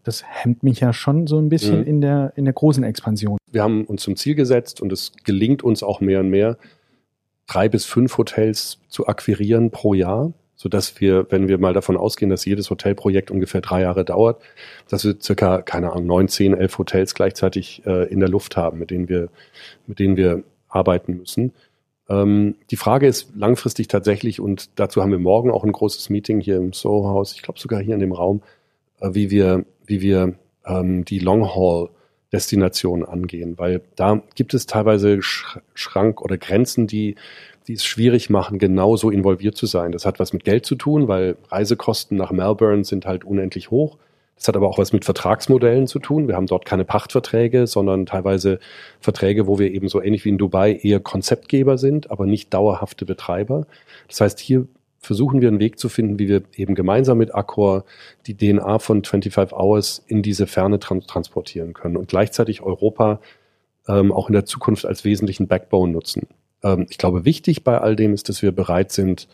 [0.05, 1.87] Das hemmt mich ja schon so ein bisschen mhm.
[1.87, 3.39] in, der, in der großen Expansion.
[3.51, 6.57] Wir haben uns zum Ziel gesetzt und es gelingt uns auch mehr und mehr,
[7.47, 11.97] drei bis fünf Hotels zu akquirieren pro Jahr so dass wir, wenn wir mal davon
[11.97, 14.41] ausgehen, dass jedes Hotelprojekt ungefähr drei Jahre dauert,
[14.89, 18.79] dass wir circa, keine Ahnung, neun, zehn, elf Hotels gleichzeitig äh, in der Luft haben,
[18.79, 19.29] mit denen wir,
[19.89, 21.53] mit denen wir arbeiten müssen.
[22.09, 26.41] Ähm, die Frage ist langfristig tatsächlich, und dazu haben wir morgen auch ein großes Meeting
[26.41, 28.41] hier im Soho-Haus, ich glaube sogar hier in dem Raum,
[29.01, 31.91] äh, wie wir, wie wir ähm, die Long-Haul
[32.33, 37.17] Destinationen angehen, weil da gibt es teilweise Schrank oder Grenzen, die
[37.69, 39.93] die es schwierig machen, genauso involviert zu sein.
[39.93, 43.99] Das hat was mit Geld zu tun, weil Reisekosten nach Melbourne sind halt unendlich hoch.
[44.37, 46.27] Das hat aber auch was mit Vertragsmodellen zu tun.
[46.27, 48.59] Wir haben dort keine Pachtverträge, sondern teilweise
[48.99, 53.05] Verträge, wo wir eben so ähnlich wie in Dubai eher Konzeptgeber sind, aber nicht dauerhafte
[53.05, 53.67] Betreiber.
[54.09, 54.67] Das heißt, hier
[54.99, 57.85] versuchen wir einen Weg zu finden, wie wir eben gemeinsam mit Accor
[58.27, 63.21] die DNA von 25 Hours in diese Ferne trans transportieren können und gleichzeitig Europa
[63.89, 66.27] ähm, auch in der Zukunft als wesentlichen Backbone nutzen.
[66.63, 69.29] Ähm, ich glaube, wichtig bei all dem ist, dass wir bereit sind,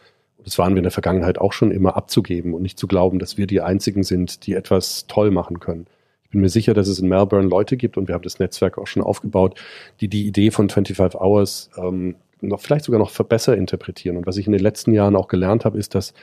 [0.44, 3.36] das waren wir in der Vergangenheit auch schon immer abzugeben und nicht zu glauben, dass
[3.36, 5.86] wir die Einzigen sind, die etwas toll machen können.
[6.24, 8.78] Ich bin mir sicher, dass es in Melbourne Leute gibt und wir haben das Netzwerk
[8.78, 9.58] auch schon aufgebaut,
[10.00, 14.16] die die Idee von 25 Hours ähm, noch vielleicht sogar noch besser interpretieren.
[14.16, 16.14] Und was ich in den letzten Jahren auch gelernt habe, ist, dass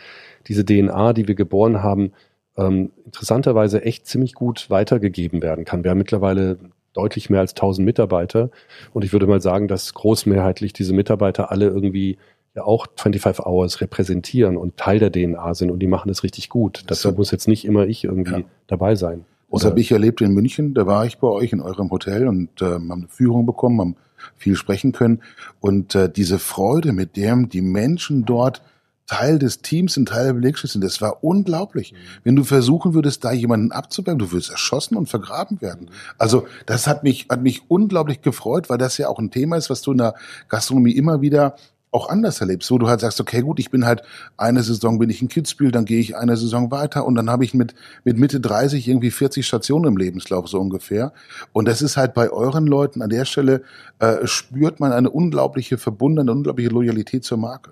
[0.47, 2.11] diese DNA, die wir geboren haben,
[2.57, 5.83] ähm, interessanterweise echt ziemlich gut weitergegeben werden kann.
[5.83, 6.57] Wir haben mittlerweile
[6.95, 8.49] deutlich mehr als 1000 Mitarbeiter.
[8.93, 12.17] Und ich würde mal sagen, dass großmehrheitlich diese Mitarbeiter alle irgendwie
[12.55, 16.49] ja auch 25 Hours repräsentieren und Teil der DNA sind und die machen das richtig
[16.49, 16.84] gut.
[16.88, 18.45] Dazu muss jetzt nicht immer ich irgendwie ja.
[18.67, 19.25] dabei sein.
[19.51, 20.73] Das habe ich erlebt in München.
[20.73, 23.95] Da war ich bei euch in eurem Hotel und äh, haben eine Führung bekommen, haben
[24.36, 25.21] viel sprechen können.
[25.62, 28.62] Und äh, diese Freude, mit der die Menschen dort
[29.07, 30.83] Teil des Teams und Teil der Belegschaft sind.
[30.83, 31.93] Das war unglaublich.
[31.93, 31.97] Mhm.
[32.23, 35.91] Wenn du versuchen würdest, da jemanden abzubergen, du würdest erschossen und vergraben werden.
[36.17, 39.69] Also das hat mich, hat mich unglaublich gefreut, weil das ja auch ein Thema ist,
[39.69, 40.15] was du in der
[40.49, 41.55] Gastronomie immer wieder
[41.95, 44.03] auch anders erlebst, wo du halt sagst, okay, gut, ich bin halt
[44.35, 47.45] eine Saison bin ich in Kitzbühel, dann gehe ich eine Saison weiter und dann habe
[47.45, 51.13] ich mit mit Mitte 30 irgendwie 40 Stationen im Lebenslauf so ungefähr.
[51.53, 53.61] Und das ist halt bei euren Leuten an der Stelle
[53.99, 57.71] äh, spürt man eine unglaubliche Verbundenheit, eine unglaubliche Loyalität zur Marke.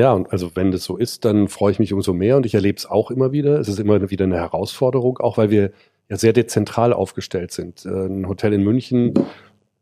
[0.00, 2.54] Ja, und also wenn das so ist, dann freue ich mich umso mehr und ich
[2.54, 3.60] erlebe es auch immer wieder.
[3.60, 5.72] Es ist immer wieder eine Herausforderung, auch weil wir
[6.08, 7.84] ja sehr dezentral aufgestellt sind.
[7.84, 9.12] Äh, ein Hotel in München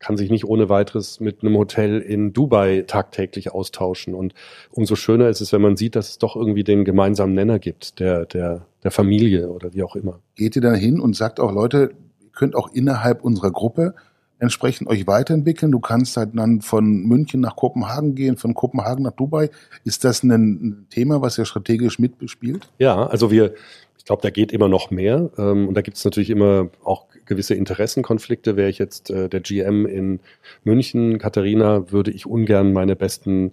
[0.00, 4.12] kann sich nicht ohne weiteres mit einem Hotel in Dubai tagtäglich austauschen.
[4.12, 4.34] Und
[4.72, 8.00] umso schöner ist es, wenn man sieht, dass es doch irgendwie den gemeinsamen Nenner gibt,
[8.00, 10.18] der, der, der Familie oder wie auch immer.
[10.34, 13.94] Geht ihr dann hin und sagt auch, Leute, ihr könnt auch innerhalb unserer Gruppe
[14.38, 15.72] entsprechend euch weiterentwickeln.
[15.72, 19.50] Du kannst halt dann von München nach Kopenhagen gehen, von Kopenhagen nach Dubai.
[19.84, 22.68] Ist das ein Thema, was ihr strategisch mitbespielt?
[22.78, 23.54] Ja, also wir,
[23.98, 25.30] ich glaube, da geht immer noch mehr.
[25.38, 28.56] Ähm, und da gibt es natürlich immer auch gewisse Interessenkonflikte.
[28.56, 30.20] Wäre ich jetzt äh, der GM in
[30.64, 33.50] München, Katharina, würde ich ungern meine besten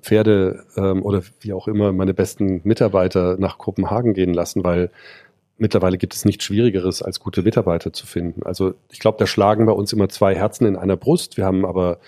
[0.00, 4.90] Pferde ähm, oder wie auch immer meine besten Mitarbeiter nach Kopenhagen gehen lassen, weil
[5.58, 8.42] mittlerweile gibt es nichts Schwierigeres, als gute Mitarbeiter zu finden.
[8.44, 11.36] Also ich glaube, da schlagen bei uns immer zwei Herzen in einer Brust.
[11.36, 11.98] Wir haben aber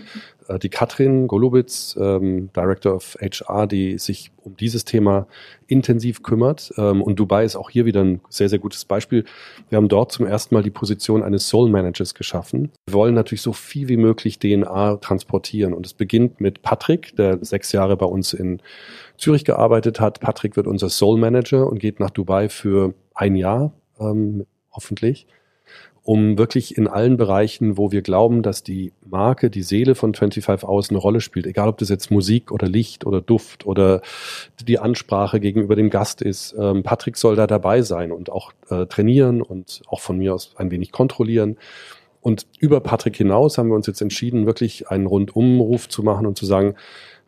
[0.49, 5.27] äh, die Katrin Golubitz, ähm, Director of HR, die sich um dieses Thema
[5.67, 6.73] intensiv kümmert.
[6.77, 9.25] Ähm, und Dubai ist auch hier wieder ein sehr, sehr gutes Beispiel.
[9.69, 12.71] Wir haben dort zum ersten Mal die Position eines Soul Managers geschaffen.
[12.87, 15.73] Wir wollen natürlich so viel wie möglich DNA transportieren.
[15.73, 18.61] Und es beginnt mit Patrick, der sechs Jahre bei uns in
[19.17, 20.21] Zürich gearbeitet hat.
[20.21, 25.27] Patrick wird unser Soul Manager und geht nach Dubai für ein Jahr, ähm, hoffentlich,
[26.03, 30.65] um wirklich in allen Bereichen, wo wir glauben, dass die Marke, die Seele von 25
[30.67, 34.01] Hours eine Rolle spielt, egal ob das jetzt Musik oder Licht oder Duft oder
[34.67, 38.87] die Ansprache gegenüber dem Gast ist, ähm, Patrick soll da dabei sein und auch äh,
[38.87, 41.59] trainieren und auch von mir aus ein wenig kontrollieren.
[42.21, 46.39] Und über Patrick hinaus haben wir uns jetzt entschieden, wirklich einen Rundumruf zu machen und
[46.39, 46.75] zu sagen,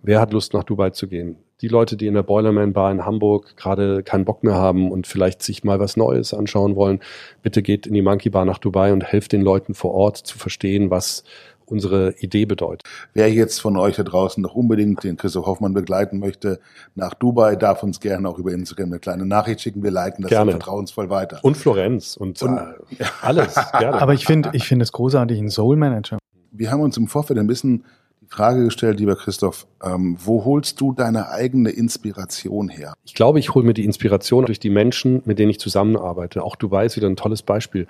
[0.03, 1.37] wer hat Lust nach Dubai zu gehen?
[1.61, 5.07] die Leute, die in der Boilerman Bar in Hamburg gerade keinen Bock mehr haben und
[5.07, 7.01] vielleicht sich mal was Neues anschauen wollen,
[7.43, 10.39] bitte geht in die Monkey Bar nach Dubai und helft den Leuten vor Ort zu
[10.39, 11.25] verstehen, was
[11.67, 12.83] unsere Idee bedeutet.
[13.13, 16.59] Wer jetzt von euch da draußen noch unbedingt den Christoph Hoffmann begleiten möchte
[16.96, 19.83] nach Dubai, darf uns gerne auch über Instagram eine kleine Nachricht schicken.
[19.85, 20.51] Wir leiten das gerne.
[20.51, 21.38] vertrauensvoll weiter.
[21.42, 23.55] Und Florenz und, und äh, alles.
[23.79, 24.03] Gerne.
[24.03, 26.19] Aber ich finde, ich finde es großartig, ein Soul Manager.
[26.51, 27.85] Wir haben uns im Vorfeld ein bisschen
[28.31, 32.94] Frage gestellt, lieber Christoph, ähm, wo holst du deine eigene Inspiration her?
[33.04, 36.44] Ich glaube, ich hole mir die Inspiration durch die Menschen, mit denen ich zusammenarbeite.
[36.44, 37.88] Auch Dubai ist wieder ein tolles Beispiel.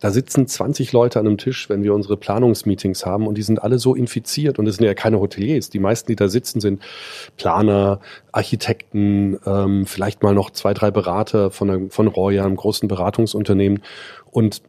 [0.00, 3.62] Da sitzen 20 Leute an einem Tisch, wenn wir unsere Planungsmeetings haben und die sind
[3.62, 5.70] alle so infiziert und es sind ja keine Hoteliers.
[5.70, 6.82] Die meisten, die da sitzen, sind
[7.36, 8.00] Planer,
[8.32, 13.82] Architekten, ähm, vielleicht mal noch zwei, drei Berater von, von Roya, einem großen Beratungsunternehmen.
[14.32, 14.62] Und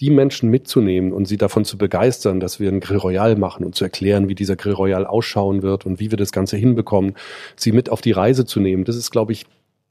[0.00, 3.74] die Menschen mitzunehmen und sie davon zu begeistern, dass wir einen Grill Royal machen und
[3.74, 7.14] zu erklären, wie dieser Grill Royal ausschauen wird und wie wir das Ganze hinbekommen,
[7.56, 9.46] sie mit auf die Reise zu nehmen, das ist, glaube ich,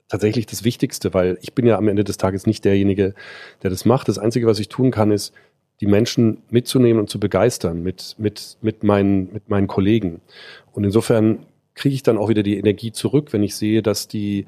[0.08, 3.14] tatsächlich das Wichtigste, weil ich bin ja am Ende des Tages nicht derjenige,
[3.62, 4.08] der das macht.
[4.08, 5.34] Das Einzige, was ich tun kann, ist,
[5.82, 10.20] die Menschen mitzunehmen und zu begeistern mit, mit, mit, meinen, mit meinen Kollegen.
[10.74, 11.46] Und insofern
[11.76, 14.46] kriege ich dann auch wieder die Energie zurück, wenn ich sehe, dass die,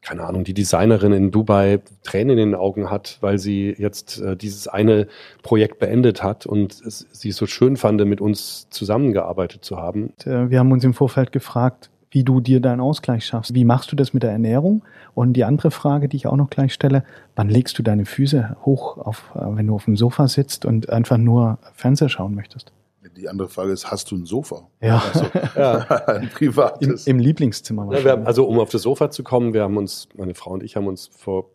[0.00, 4.36] keine Ahnung, die Designerin in Dubai Tränen in den Augen hat, weil sie jetzt äh,
[4.36, 5.08] dieses eine
[5.42, 10.12] Projekt beendet hat und es, sie es so schön fand, mit uns zusammengearbeitet zu haben.
[10.24, 13.54] Äh, wir haben uns im Vorfeld gefragt, wie du dir deinen Ausgleich schaffst.
[13.54, 14.82] Wie machst du das mit der Ernährung?
[15.14, 17.04] Und die andere Frage, die ich auch noch gleich stelle,
[17.36, 20.90] wann legst du deine Füße hoch, auf, äh, wenn du auf dem Sofa sitzt und
[20.90, 22.72] einfach nur Fernseher schauen möchtest?
[23.18, 24.68] Die andere Frage ist, hast du ein Sofa?
[24.80, 25.02] Ja.
[25.12, 25.78] Also, Ja.
[26.06, 27.06] ein privates.
[27.06, 27.92] Im, Im Lieblingszimmer.
[27.92, 30.52] Ja, wir haben, also um auf das Sofa zu kommen, wir haben uns, meine Frau
[30.52, 31.50] und ich haben uns vor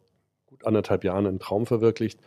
[0.49, 2.19] gut anderthalb Jahren einen Traum verwirklicht,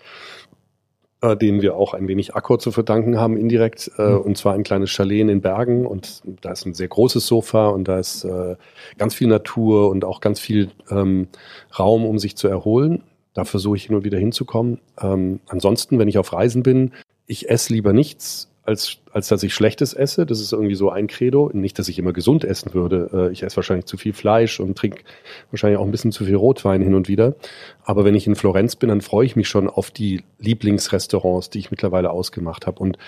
[1.21, 3.91] äh, den wir auch ein wenig Accor zu verdanken haben, indirekt.
[3.99, 4.21] Äh, Mhm.
[4.23, 7.69] Und zwar ein kleines Chalet in den Bergen und da ist ein sehr großes Sofa
[7.69, 8.57] und da ist äh,
[8.97, 11.29] ganz viel Natur und auch ganz viel ähm,
[11.79, 13.03] Raum, um sich zu erholen.
[13.35, 14.81] Da versuche ich hin und wieder hinzukommen.
[14.99, 16.93] Ähm, ansonsten, wenn ich auf Reisen bin,
[17.27, 20.27] ich esse lieber nichts, als, als dass ich Schlechtes esse.
[20.27, 21.51] Das ist irgendwie so ein Credo.
[21.53, 23.11] Nicht, dass ich immer gesund essen würde.
[23.13, 25.03] Äh, Ich esse wahrscheinlich zu viel Fleisch und trinke
[25.51, 27.35] wahrscheinlich auch ein bisschen zu viel Rotwein hin und wieder.
[27.85, 31.61] Aber wenn ich in Florenz bin, dann freue ich mich schon auf die Lieblingsrestaurants, die
[31.61, 32.81] ich mittlerweile ausgemacht habe.
[32.81, 32.99] Und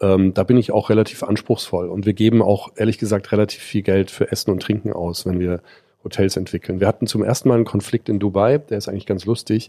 [0.00, 1.88] ähm, da bin ich auch relativ anspruchsvoll.
[1.88, 5.38] Und wir geben auch, ehrlich gesagt, relativ viel Geld für Essen und Trinken aus, wenn
[5.38, 5.60] wir
[6.06, 6.80] Hotels entwickeln.
[6.80, 9.68] Wir hatten zum ersten Mal einen Konflikt in Dubai, der ist eigentlich ganz lustig,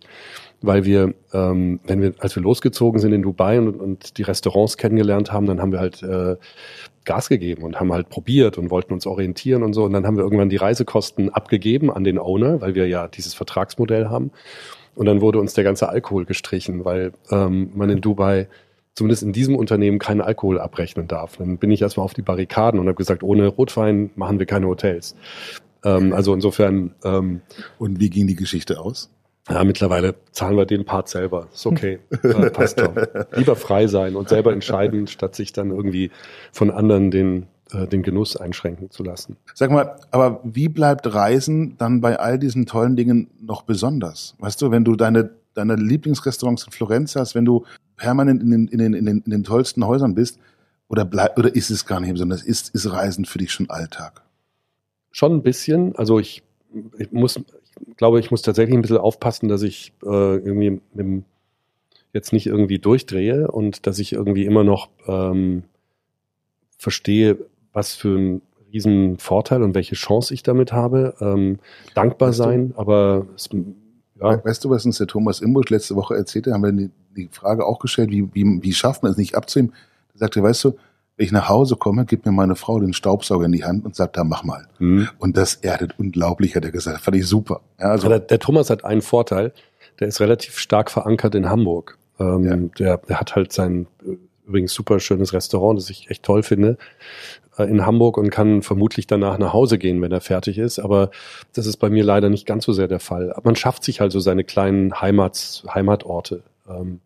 [0.61, 4.77] weil wir, ähm, wenn wir, als wir losgezogen sind in Dubai und, und die Restaurants
[4.77, 6.35] kennengelernt haben, dann haben wir halt äh,
[7.05, 9.83] Gas gegeben und haben halt probiert und wollten uns orientieren und so.
[9.83, 13.33] Und dann haben wir irgendwann die Reisekosten abgegeben an den Owner, weil wir ja dieses
[13.33, 14.31] Vertragsmodell haben.
[14.95, 18.47] Und dann wurde uns der ganze Alkohol gestrichen, weil ähm, man in Dubai
[18.97, 21.37] zumindest in diesem Unternehmen keinen Alkohol abrechnen darf.
[21.37, 24.65] Dann bin ich erstmal auf die Barrikaden und habe gesagt, ohne Rotwein machen wir keine
[24.65, 25.15] Hotels.
[25.83, 27.41] Ähm, also insofern, ähm,
[27.77, 29.09] Und wie ging die Geschichte aus?
[29.49, 31.47] ja, mittlerweile zahlen wir den Part selber.
[31.53, 31.99] Ist okay.
[32.23, 32.95] äh, passt schon.
[33.33, 36.11] Lieber frei sein und selber entscheiden, statt sich dann irgendwie
[36.51, 39.37] von anderen den, äh, den Genuss einschränken zu lassen.
[39.53, 44.35] Sag mal, aber wie bleibt Reisen dann bei all diesen tollen Dingen noch besonders?
[44.39, 47.65] Weißt du, wenn du deine, deine Lieblingsrestaurants in Florenz hast, wenn du
[47.95, 50.39] permanent in den, in den, in den, in den tollsten Häusern bist,
[50.89, 52.43] oder bleib, oder ist es gar nicht besonders?
[52.43, 54.21] Ist, ist Reisen für dich schon Alltag?
[55.17, 55.95] Schon ein bisschen.
[55.95, 56.43] Also ich,
[56.99, 60.05] ich muss, ich glaube, ich muss tatsächlich ein bisschen aufpassen, dass ich äh,
[60.37, 61.23] irgendwie dem,
[62.13, 65.63] jetzt nicht irgendwie durchdrehe und dass ich irgendwie immer noch ähm,
[66.77, 67.37] verstehe,
[67.73, 68.41] was für ein
[68.71, 71.15] riesen Vorteil und welche Chance ich damit habe.
[71.19, 71.57] Ähm,
[71.95, 73.49] dankbar Weißt du- sein, aber es,
[74.21, 76.53] ja, Weißt du, was uns der Thomas Imbusch letzte Woche erzählte?
[76.53, 79.73] Haben wir die, die Frage auch gestellt, wie, wie, wie schafft man es nicht abzunehmen?
[80.13, 80.75] Er sagte, weißt du,
[81.17, 83.95] wenn ich nach Hause komme, gibt mir meine Frau den Staubsauger in die Hand und
[83.95, 84.67] sagt, da mach mal.
[84.77, 85.09] hm.
[85.17, 87.01] Und das erdet unglaublich, hat er gesagt.
[87.01, 87.61] Fand ich super.
[87.79, 89.51] Ja, also, der, der Thomas hat einen Vorteil,
[89.99, 91.97] der ist relativ stark verankert in Hamburg.
[92.19, 92.55] Ähm, Ja.
[92.79, 94.11] der, der hat halt sein äh,
[94.47, 96.77] übrigens super schönes Restaurant, das ich echt toll finde,
[97.57, 100.77] äh, in Hamburg und kann vermutlich danach nach Hause gehen, wenn er fertig ist.
[100.79, 101.09] Aber
[101.53, 103.31] das ist bei mir leider nicht ganz so sehr der Fall.
[103.33, 106.99] Aber man schafft sich halt so seine kleinen Heimats, Heimatorte, ähm,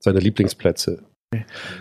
[0.00, 1.02] seine Lieblingsplätze.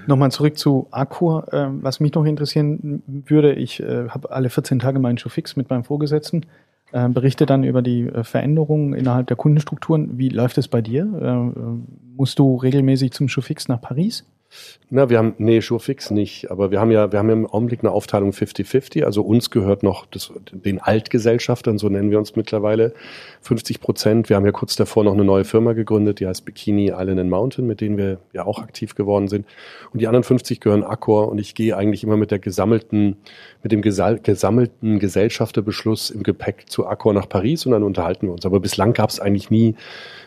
[0.08, 1.48] Nochmal zurück zu Accor.
[1.54, 5.70] Ähm, was mich noch interessieren würde, ich äh, habe alle 14 Tage meinen Showfix mit
[5.70, 6.46] meinem Vorgesetzten,
[6.91, 10.18] äh, berichte dann über die äh, Veränderungen innerhalb der Kundenstrukturen.
[10.18, 11.04] Wie läuft es bei dir?
[11.22, 11.78] Äh, äh,
[12.16, 14.26] musst du regelmäßig zum Showfix nach Paris?
[14.91, 17.80] Na, wir haben, nee, Surefix nicht, aber wir haben ja, wir haben ja im Augenblick
[17.82, 22.93] eine Aufteilung 50-50, also uns gehört noch das, den Altgesellschaftern, so nennen wir uns mittlerweile,
[23.41, 24.30] 50 Prozent.
[24.30, 27.30] Wir haben ja kurz davor noch eine neue Firma gegründet, die heißt Bikini Island and
[27.30, 29.48] Mountain, mit denen wir ja auch aktiv geworden sind.
[29.91, 33.18] Und die anderen 50 gehören Accor und ich gehe eigentlich immer mit der gesammelten,
[33.64, 38.46] mit dem gesammelten Gesellschafterbeschluss im Gepäck zu Accor nach Paris und dann unterhalten wir uns.
[38.46, 39.76] Aber bislang gab es eigentlich nie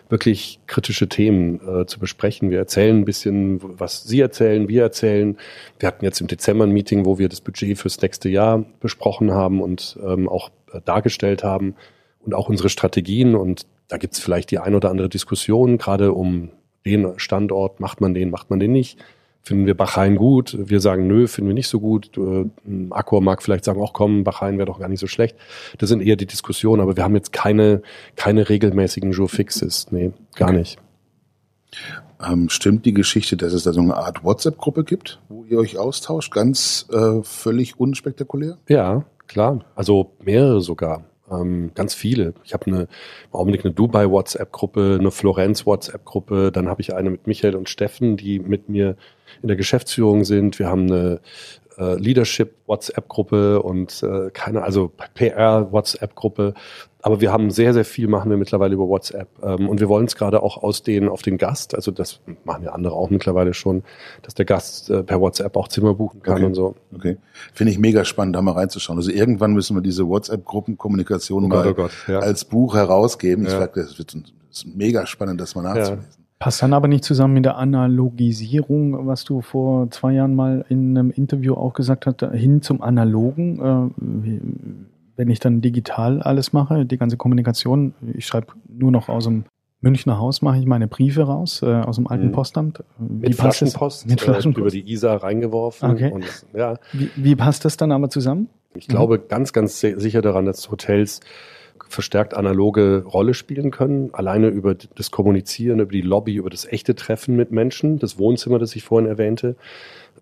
[0.08, 2.50] wirklich kritische Themen äh, zu besprechen.
[2.50, 5.36] Wir erzählen ein bisschen, was Sie erzählen, wir erzählen.
[5.78, 9.32] Wir hatten jetzt im Dezember ein Meeting, wo wir das Budget fürs nächste Jahr besprochen
[9.32, 11.74] haben und ähm, auch äh, dargestellt haben
[12.20, 13.34] und auch unsere Strategien.
[13.34, 16.50] Und da gibt es vielleicht die ein oder andere Diskussion, gerade um
[16.86, 18.98] den Standort, macht man den, macht man den nicht.
[19.48, 20.56] Finden wir Bachin gut?
[20.58, 22.10] Wir sagen, nö, finden wir nicht so gut.
[22.18, 22.44] Äh,
[22.90, 25.36] Accor mag vielleicht sagen, auch komm, Bachin wäre doch gar nicht so schlecht.
[25.78, 27.82] Das sind eher die Diskussionen, aber wir haben jetzt keine,
[28.14, 29.90] keine regelmäßigen Jour Fixes.
[29.90, 30.58] Nee, gar okay.
[30.58, 30.78] nicht.
[32.22, 35.78] Ähm, stimmt die Geschichte, dass es da so eine Art WhatsApp-Gruppe gibt, wo ihr euch
[35.78, 38.58] austauscht, ganz äh, völlig unspektakulär?
[38.68, 39.64] Ja, klar.
[39.74, 41.04] Also mehrere sogar.
[41.30, 42.34] Ähm, ganz viele.
[42.44, 42.88] Ich habe eine, im
[43.32, 48.68] Augenblick eine Dubai-WhatsApp-Gruppe, eine Florenz-WhatsApp-Gruppe, dann habe ich eine mit Michael und Steffen, die mit
[48.68, 48.96] mir
[49.42, 50.58] in der Geschäftsführung sind.
[50.58, 51.20] Wir haben eine
[51.78, 56.54] äh, Leadership WhatsApp-Gruppe und äh, keine, also PR WhatsApp-Gruppe.
[57.00, 59.28] Aber wir haben sehr, sehr viel machen wir mittlerweile über WhatsApp.
[59.42, 61.74] Ähm, und wir wollen es gerade auch ausdehnen auf den Gast.
[61.74, 63.84] Also das machen ja andere auch mittlerweile schon,
[64.22, 66.44] dass der Gast äh, per WhatsApp auch Zimmer buchen kann okay.
[66.44, 66.74] und so.
[66.92, 67.18] Okay.
[67.54, 68.98] Finde ich mega spannend, da mal reinzuschauen.
[68.98, 72.18] Also irgendwann müssen wir diese WhatsApp-Gruppenkommunikation oh mal oh Gott, ja.
[72.18, 73.44] als Buch herausgeben.
[73.44, 73.50] Ja.
[73.50, 75.98] Ich sage, das wird das ist mega spannend, das mal nachzulesen.
[75.98, 76.18] Ja.
[76.40, 80.96] Passt dann aber nicht zusammen mit der Analogisierung, was du vor zwei Jahren mal in
[80.96, 83.92] einem Interview auch gesagt hast, hin zum Analogen.
[85.18, 89.24] Äh, wenn ich dann digital alles mache, die ganze Kommunikation, ich schreibe nur noch aus
[89.24, 89.44] dem
[89.80, 92.32] Münchner Haus mache ich meine Briefe raus, äh, aus dem alten mhm.
[92.32, 92.82] Postamt.
[92.98, 94.56] Wie mit Flaschenpost, mit Flaschenpost.
[94.56, 95.90] Äh, über die Isar reingeworfen.
[95.90, 96.10] Okay.
[96.10, 96.78] Und, ja.
[96.92, 98.48] wie, wie passt das dann aber zusammen?
[98.74, 101.20] Ich glaube ganz, ganz sicher daran, dass Hotels
[101.88, 106.94] verstärkt analoge Rolle spielen können, alleine über das Kommunizieren, über die Lobby, über das echte
[106.94, 109.56] Treffen mit Menschen, das Wohnzimmer, das ich vorhin erwähnte.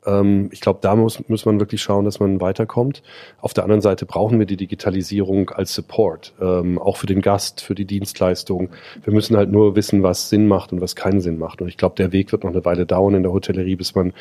[0.07, 3.03] Ähm, ich glaube, da muss, muss man wirklich schauen, dass man weiterkommt.
[3.41, 7.61] Auf der anderen Seite brauchen wir die Digitalisierung als Support, ähm, auch für den Gast,
[7.61, 8.71] für die Dienstleistung.
[9.05, 11.61] Wir müssen halt nur wissen, was Sinn macht und was keinen Sinn macht.
[11.61, 14.13] Und ich glaube, der Weg wird noch eine Weile dauern in der Hotellerie, bis man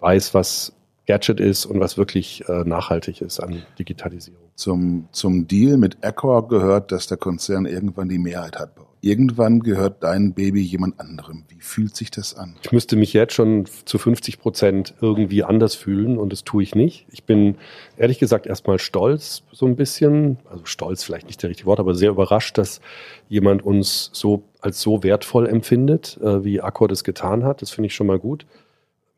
[0.00, 0.72] weiß, was
[1.06, 4.40] Gadget ist und was wirklich äh, nachhaltig ist an Digitalisierung.
[4.54, 8.76] Zum, zum Deal mit Accor gehört, dass der Konzern irgendwann die Mehrheit hat.
[9.04, 11.42] Irgendwann gehört dein Baby jemand anderem.
[11.48, 12.54] Wie fühlt sich das an?
[12.62, 16.76] Ich müsste mich jetzt schon zu 50 Prozent irgendwie anders fühlen und das tue ich
[16.76, 17.06] nicht.
[17.10, 17.56] Ich bin
[17.96, 21.96] ehrlich gesagt erstmal stolz so ein bisschen, also stolz vielleicht nicht der richtige Wort, aber
[21.96, 22.80] sehr überrascht, dass
[23.28, 27.60] jemand uns so als so wertvoll empfindet, äh, wie Accor das getan hat.
[27.60, 28.46] Das finde ich schon mal gut.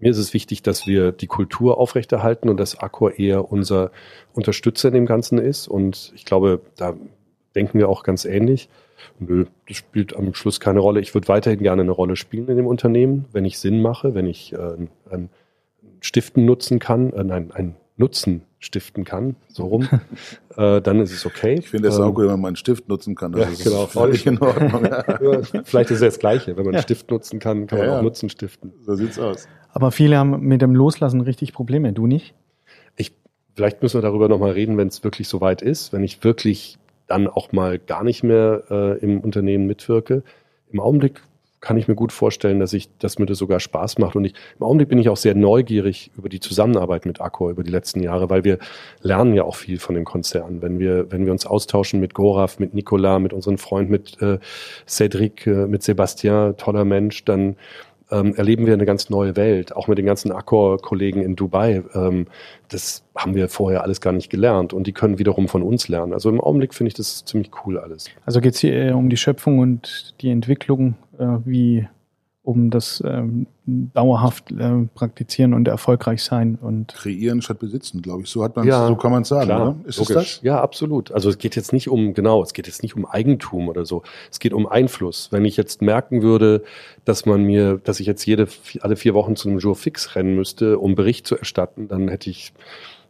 [0.05, 3.91] Mir ist es wichtig, dass wir die Kultur aufrechterhalten und dass Accor eher unser
[4.35, 5.67] Unterstützer in dem Ganzen ist.
[5.67, 6.95] Und ich glaube, da
[7.55, 8.69] denken wir auch ganz ähnlich.
[9.19, 11.01] Nö, das spielt am Schluss keine Rolle.
[11.01, 14.27] Ich würde weiterhin gerne eine Rolle spielen in dem Unternehmen, wenn ich Sinn mache, wenn
[14.27, 14.77] ich äh,
[15.11, 15.31] ein
[16.01, 19.89] Stiften nutzen kann, äh, nein, ein Nutzen stiften kann, so rum,
[20.57, 21.55] äh, dann ist es okay.
[21.55, 23.35] Ich finde es ähm, auch gut, wenn man einen Stift nutzen kann.
[23.35, 24.85] Also ja, genau, völlig in Ordnung.
[24.85, 26.59] ja, vielleicht ist es das Gleiche.
[26.59, 28.75] Wenn man einen Stift nutzen kann, kann man auch Nutzen stiften.
[28.83, 29.49] So sieht's aus.
[29.75, 31.93] Aber viele haben mit dem Loslassen richtig Probleme.
[31.93, 32.33] Du nicht?
[32.97, 33.13] Ich,
[33.57, 37.27] vielleicht müssen wir darüber nochmal reden, wenn es wirklich soweit ist, wenn ich wirklich dann
[37.27, 40.23] auch mal gar nicht mehr äh, im Unternehmen mitwirke.
[40.71, 41.23] Im Augenblick
[41.61, 44.15] kann ich mir gut vorstellen, dass ich, dass mir das sogar Spaß macht.
[44.15, 47.65] Und ich, im Augenblick bin ich auch sehr neugierig über die Zusammenarbeit mit Accor über
[47.65, 48.59] die letzten Jahre, weil wir
[49.01, 50.63] lernen ja auch viel von dem Konzern.
[50.63, 54.39] Wenn wir, wenn wir uns austauschen mit Goraf, mit Nicolas, mit unseren Freunden, mit äh,
[54.87, 57.57] Cedric, äh, mit Sebastien, toller Mensch, dann
[58.11, 61.83] ähm, erleben wir eine ganz neue Welt, auch mit den ganzen Accor-Kollegen in Dubai.
[61.95, 62.27] Ähm,
[62.69, 66.13] das haben wir vorher alles gar nicht gelernt und die können wiederum von uns lernen.
[66.13, 68.11] Also im Augenblick finde ich das ziemlich cool alles.
[68.27, 71.89] Also geht es hier eher um die Schöpfung und die Entwicklung, äh, wie
[72.45, 78.29] um das ähm, dauerhaft äh, praktizieren und erfolgreich sein und kreieren statt besitzen, glaube ich.
[78.29, 79.89] So hat man ja, so kann man es sagen, klar, oder?
[79.89, 80.17] Ist logisch.
[80.17, 80.41] es das?
[80.43, 81.11] Ja, absolut.
[81.11, 84.03] Also es geht jetzt nicht um genau, es geht jetzt nicht um Eigentum oder so.
[84.31, 85.29] Es geht um Einfluss.
[85.33, 86.63] Wenn ich jetzt merken würde,
[87.07, 88.47] dass man mir, dass ich jetzt jede
[88.81, 92.29] alle vier Wochen zu einem Jour fix rennen müsste, um Bericht zu erstatten, dann hätte
[92.29, 92.53] ich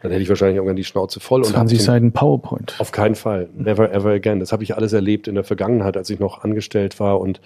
[0.04, 1.42] dann hätte ich wahrscheinlich irgendwann die Schnauze voll.
[1.44, 2.74] 20 Seiten PowerPoint.
[2.78, 3.48] Auf keinen Fall.
[3.56, 4.38] Never ever again.
[4.38, 7.40] Das habe ich alles erlebt in der Vergangenheit, als ich noch angestellt war und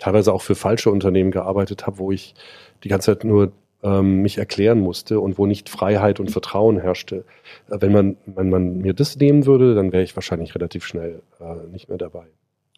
[0.00, 2.34] teilweise auch für falsche Unternehmen gearbeitet habe, wo ich
[2.82, 3.52] die ganze Zeit nur
[3.84, 7.24] ähm, mich erklären musste und wo nicht Freiheit und Vertrauen herrschte.
[7.70, 11.22] Äh, wenn man, wenn man mir das nehmen würde, dann wäre ich wahrscheinlich relativ schnell
[11.38, 12.26] äh, nicht mehr dabei.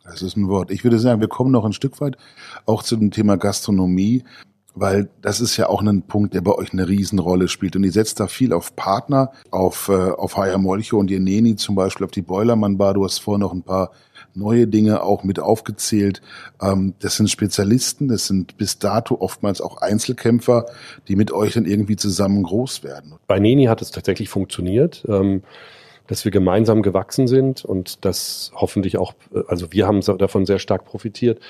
[0.05, 0.71] Das ist ein Wort.
[0.71, 2.19] Ich würde sagen, wir kommen noch ein Stück weit
[2.67, 4.25] auch zu dem Thema Gastronomie
[4.75, 7.77] weil das ist ja auch ein Punkt, der bei euch eine Riesenrolle spielt.
[7.77, 11.57] Und ihr setzt da viel auf Partner, auf, äh, auf HR Molcho und ihr Neni
[11.57, 12.95] zum Beispiel, auf die Boilermann Bar.
[12.95, 13.91] Du hast vorher noch ein paar
[14.35, 16.23] neue Dinge auch mit aufgezählt.
[16.61, 20.67] Ähm, das sind Spezialisten, das sind bis dato oftmals auch Einzelkämpfer,
[21.09, 23.15] die mit euch dann irgendwie zusammen groß werden.
[23.27, 25.05] Bei Neni hat es tatsächlich funktioniert.
[25.09, 25.43] Ähm
[26.09, 30.59] dass wir gemeinsam gewachsen sind und das hoffentlich auch, äh, also wir haben davon sehr
[30.59, 31.41] stark profitiert.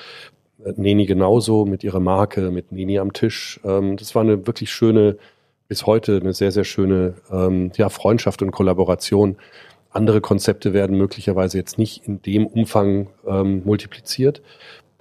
[0.75, 3.59] Neni genauso mit ihrer Marke, mit Neni am Tisch.
[3.63, 5.17] Ähm, das war eine wirklich schöne,
[5.67, 9.37] bis heute eine sehr, sehr schöne ähm, ja, Freundschaft und Kollaboration.
[9.89, 14.41] Andere Konzepte werden möglicherweise jetzt nicht in dem Umfang ähm, multipliziert.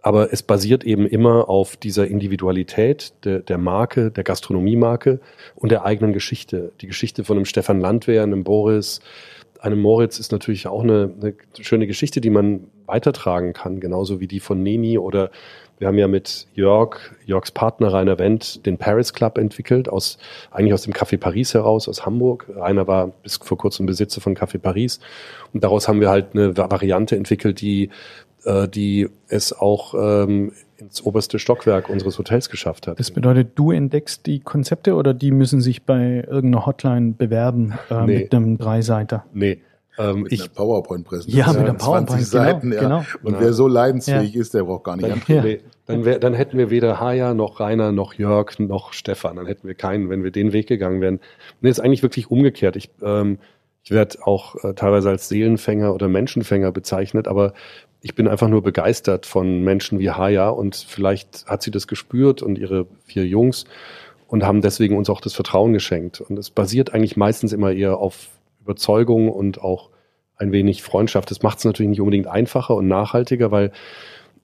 [0.03, 5.21] aber es basiert eben immer auf dieser Individualität der, der Marke, der Gastronomiemarke
[5.55, 6.73] und der eigenen Geschichte.
[6.81, 9.01] Die Geschichte von einem Stefan Landwehr, einem Boris,
[9.63, 14.27] einem Moritz ist natürlich auch eine, eine schöne Geschichte, die man weitertragen kann, genauso wie
[14.27, 15.31] die von Neni oder
[15.79, 16.97] wir haben ja mit Jörg,
[17.27, 20.19] Jörgs Partner Rainer Wendt, den Paris Club entwickelt, aus,
[20.53, 22.47] eigentlich aus dem Café Paris heraus, aus Hamburg.
[22.55, 25.01] Rainer war bis vor kurzem Besitzer von Café Paris.
[25.53, 27.91] Und daraus haben wir halt eine Variante entwickelt, die,
[28.45, 30.53] äh, die es auch ähm,
[30.83, 32.99] ins oberste Stockwerk unseres Hotels geschafft hat.
[32.99, 38.05] Das bedeutet, du entdeckst die Konzepte oder die müssen sich bei irgendeiner Hotline bewerben äh,
[38.05, 38.19] nee.
[38.19, 39.25] mit einem Dreiseiter?
[39.33, 39.61] Nee.
[39.99, 41.55] Ähm, mit ich, einer PowerPoint-Präsentation.
[41.55, 42.83] Ja, mit einer PowerPoint, Seiten, genau, ja.
[42.83, 43.05] genau.
[43.23, 43.41] Und ja.
[43.41, 44.41] wer so leidensfähig ja.
[44.41, 45.45] ist, der braucht gar nicht dann, ja.
[45.87, 49.37] dann, wär, dann hätten wir weder Haya noch Rainer noch Jörg noch Stefan.
[49.37, 51.21] Dann hätten wir keinen, wenn wir den Weg gegangen wären.
[51.61, 52.77] Nee, ist eigentlich wirklich umgekehrt.
[52.77, 53.39] Ich, ähm,
[53.85, 57.53] ich werde auch äh, teilweise als Seelenfänger oder Menschenfänger bezeichnet, aber
[58.03, 62.43] ich bin einfach nur begeistert von Menschen wie Haya und vielleicht hat sie das gespürt
[62.43, 63.65] und ihre vier Jungs
[64.27, 66.21] und haben deswegen uns auch das Vertrauen geschenkt.
[66.21, 68.29] Und es basiert eigentlich meistens immer eher auf
[68.61, 69.91] Überzeugung und auch
[70.37, 71.31] ein wenig Freundschaft.
[71.31, 73.71] Das macht es natürlich nicht unbedingt einfacher und nachhaltiger, weil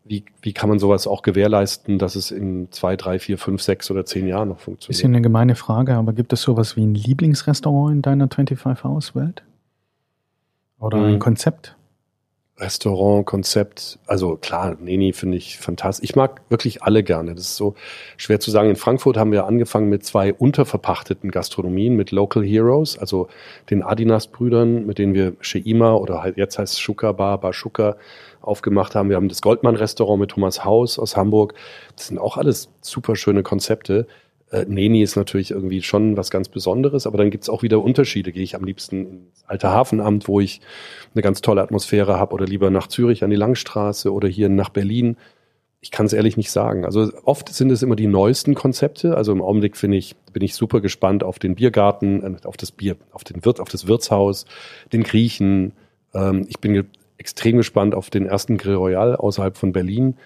[0.05, 3.91] wie, wie kann man sowas auch gewährleisten, dass es in zwei, drei, vier, fünf, sechs
[3.91, 4.97] oder zehn Jahren noch funktioniert?
[4.97, 9.15] Bisschen eine gemeine Frage, aber gibt es sowas wie ein Lieblingsrestaurant in deiner 25 Hours
[9.15, 9.43] Welt?
[10.79, 11.19] Oder ein hm.
[11.19, 11.78] Konzept?
[12.59, 16.11] Restaurant, Konzept, also klar, Neni finde ich fantastisch.
[16.11, 17.35] Ich mag wirklich alle gerne.
[17.35, 17.75] Das ist so
[18.17, 18.69] schwer zu sagen.
[18.69, 23.29] In Frankfurt haben wir angefangen mit zwei unterverpachteten Gastronomien, mit Local Heroes, also
[23.71, 27.97] den Adinas-Brüdern, mit denen wir Sheima oder halt jetzt heißt Schuka Bar, Bar Schuka
[28.41, 29.09] aufgemacht haben.
[29.09, 31.55] Wir haben das Goldmann-Restaurant mit Thomas Haus aus Hamburg.
[31.95, 34.07] Das sind auch alles super schöne Konzepte.
[34.51, 38.32] Äh, Neni ist natürlich irgendwie schon was ganz Besonderes, aber dann gibt's auch wieder Unterschiede.
[38.32, 40.61] Gehe ich am liebsten ins alte Hafenamt, wo ich
[41.14, 44.70] eine ganz tolle Atmosphäre habe, oder lieber nach Zürich an die Langstraße oder hier nach
[44.70, 45.16] Berlin.
[45.80, 46.84] Ich kann es ehrlich nicht sagen.
[46.84, 49.16] Also oft sind es immer die neuesten Konzepte.
[49.16, 52.72] Also im Augenblick finde ich, bin ich super gespannt auf den Biergarten, äh, auf das
[52.72, 54.46] Bier, auf den Wirt, auf das Wirtshaus,
[54.92, 55.72] den Griechen.
[56.14, 56.86] Ähm, ich bin
[57.18, 60.16] extrem gespannt auf den ersten Grill Royal außerhalb von Berlin.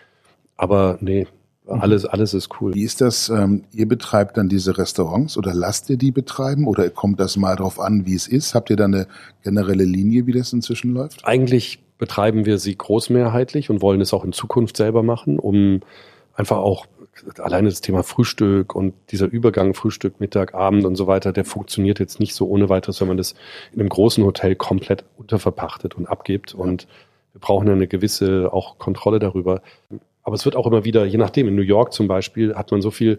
[0.57, 1.27] Aber nee.
[1.67, 2.75] Alles, alles ist cool.
[2.75, 3.29] Wie ist das?
[3.29, 7.55] Ähm, ihr betreibt dann diese Restaurants oder lasst ihr die betreiben oder kommt das mal
[7.55, 8.55] drauf an, wie es ist?
[8.55, 9.07] Habt ihr da eine
[9.45, 11.25] generelle Linie, wie das inzwischen läuft?
[11.25, 15.81] Eigentlich betreiben wir sie großmehrheitlich und wollen es auch in Zukunft selber machen, um
[16.35, 16.87] einfach auch
[17.39, 22.01] alleine das Thema Frühstück und dieser Übergang Frühstück, Mittag, Abend und so weiter, der funktioniert
[22.01, 23.35] jetzt nicht so ohne weiteres, wenn man das
[23.73, 26.55] in einem großen Hotel komplett unterverpachtet und abgibt.
[26.55, 26.59] Ja.
[26.59, 26.89] Und
[27.33, 29.63] wir brauchen eine gewisse auch Kontrolle darüber.
[30.23, 32.81] Aber es wird auch immer wieder, je nachdem, in New York zum Beispiel hat man
[32.81, 33.19] so viel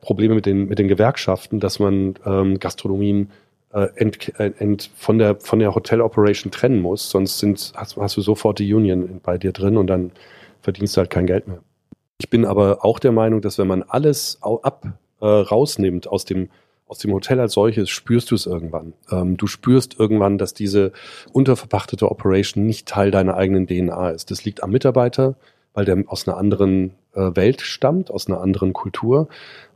[0.00, 3.30] Probleme mit den, mit den Gewerkschaften, dass man ähm, Gastronomien
[3.72, 7.10] äh, ent, äh, ent, von der, von der Hotel Operation trennen muss.
[7.10, 10.12] Sonst sind, hast, hast du sofort die Union bei dir drin und dann
[10.60, 11.62] verdienst du halt kein Geld mehr.
[12.18, 14.86] Ich bin aber auch der Meinung, dass wenn man alles ab
[15.20, 16.50] äh, rausnimmt aus dem
[16.92, 18.92] aus dem Hotel als solches spürst du es irgendwann.
[19.10, 20.92] Ähm, du spürst irgendwann, dass diese
[21.32, 24.30] unterverpachtete Operation nicht Teil deiner eigenen DNA ist.
[24.30, 25.34] Das liegt am Mitarbeiter,
[25.74, 29.28] weil der aus einer anderen äh, Welt stammt, aus einer anderen Kultur.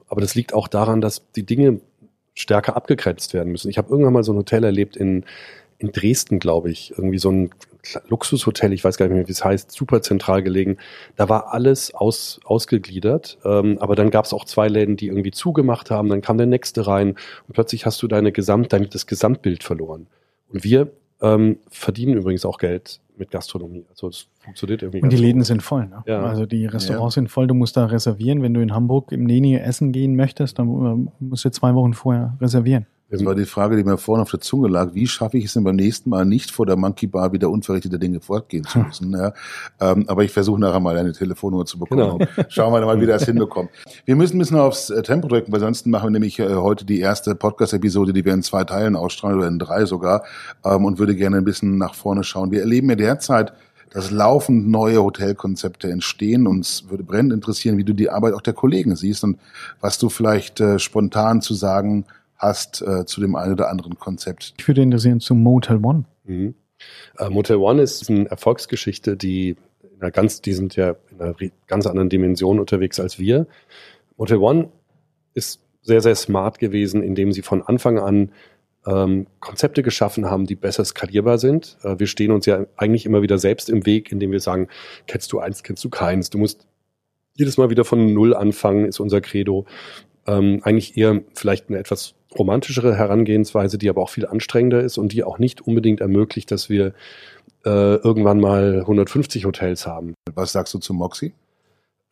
[0.08, 1.80] Aber das liegt auch daran, dass die Dinge
[2.34, 3.70] stärker abgegrenzt werden müssen.
[3.70, 5.24] Ich habe irgendwann mal so ein Hotel erlebt in,
[5.78, 7.50] in Dresden, glaube ich, irgendwie so ein
[8.08, 10.78] Luxushotel, ich weiß gar nicht mehr, wie es heißt, super zentral gelegen.
[11.14, 15.30] Da war alles aus, ausgegliedert, ähm, aber dann gab es auch zwei Läden, die irgendwie
[15.30, 19.06] zugemacht haben, dann kam der nächste rein und plötzlich hast du deine Gesamt, dein, das
[19.06, 20.08] Gesamtbild verloren.
[20.52, 20.90] Und wir
[21.20, 23.86] ähm, verdienen übrigens auch Geld mit Gastronomie.
[23.88, 25.02] Also es funktioniert irgendwie.
[25.02, 25.86] Und die Läden sind voll.
[25.86, 26.02] Ne?
[26.06, 26.22] Ja.
[26.22, 27.22] Also die Restaurants ja.
[27.22, 27.46] sind voll.
[27.46, 28.42] Du musst da reservieren.
[28.42, 32.36] Wenn du in Hamburg im Neni essen gehen möchtest, dann musst du zwei Wochen vorher
[32.40, 32.86] reservieren.
[33.08, 34.94] Das war die Frage, die mir vorhin auf der Zunge lag.
[34.94, 38.00] Wie schaffe ich es denn beim nächsten Mal nicht vor der Monkey Bar wieder unverrichtete
[38.00, 39.12] Dinge fortgehen zu müssen?
[39.12, 39.32] Ja,
[39.80, 42.18] ähm, aber ich versuche nachher mal eine Telefonnummer zu bekommen.
[42.18, 42.46] Genau.
[42.48, 43.70] Schauen wir mal, wie das hinbekommt.
[44.06, 46.84] Wir müssen ein bisschen aufs äh, Tempo drücken, weil sonst machen wir nämlich äh, heute
[46.84, 50.24] die erste Podcast-Episode, die wir in zwei Teilen ausstrahlen oder in drei sogar
[50.64, 52.50] ähm, und würde gerne ein bisschen nach vorne schauen.
[52.50, 53.52] Wir erleben ja derzeit
[53.92, 56.46] dass laufend neue Hotelkonzepte entstehen.
[56.46, 59.38] Uns würde brennend interessieren, wie du die Arbeit auch der Kollegen siehst und
[59.80, 62.04] was du vielleicht äh, spontan zu sagen
[62.38, 64.54] hast äh, zu dem einen oder anderen Konzept.
[64.58, 66.04] Ich würde interessieren zu Motel One.
[66.24, 66.54] Mhm.
[67.18, 71.34] Äh, Motel One ist eine Erfolgsgeschichte, die in einer ganz, die sind ja in einer
[71.66, 73.46] ganz anderen Dimension unterwegs als wir.
[74.16, 74.68] Motel One
[75.34, 78.32] ist sehr, sehr smart gewesen, indem sie von Anfang an
[78.86, 81.78] ähm, Konzepte geschaffen haben, die besser skalierbar sind.
[81.82, 84.68] Äh, wir stehen uns ja eigentlich immer wieder selbst im Weg, indem wir sagen,
[85.06, 86.30] kennst du eins, kennst du keins.
[86.30, 86.66] Du musst
[87.34, 89.66] jedes Mal wieder von Null anfangen, ist unser Credo.
[90.26, 95.12] Ähm, eigentlich eher vielleicht eine etwas romantischere Herangehensweise, die aber auch viel anstrengender ist und
[95.12, 96.92] die auch nicht unbedingt ermöglicht, dass wir
[97.64, 100.14] äh, irgendwann mal 150 Hotels haben.
[100.34, 101.32] Was sagst du zu Moxie?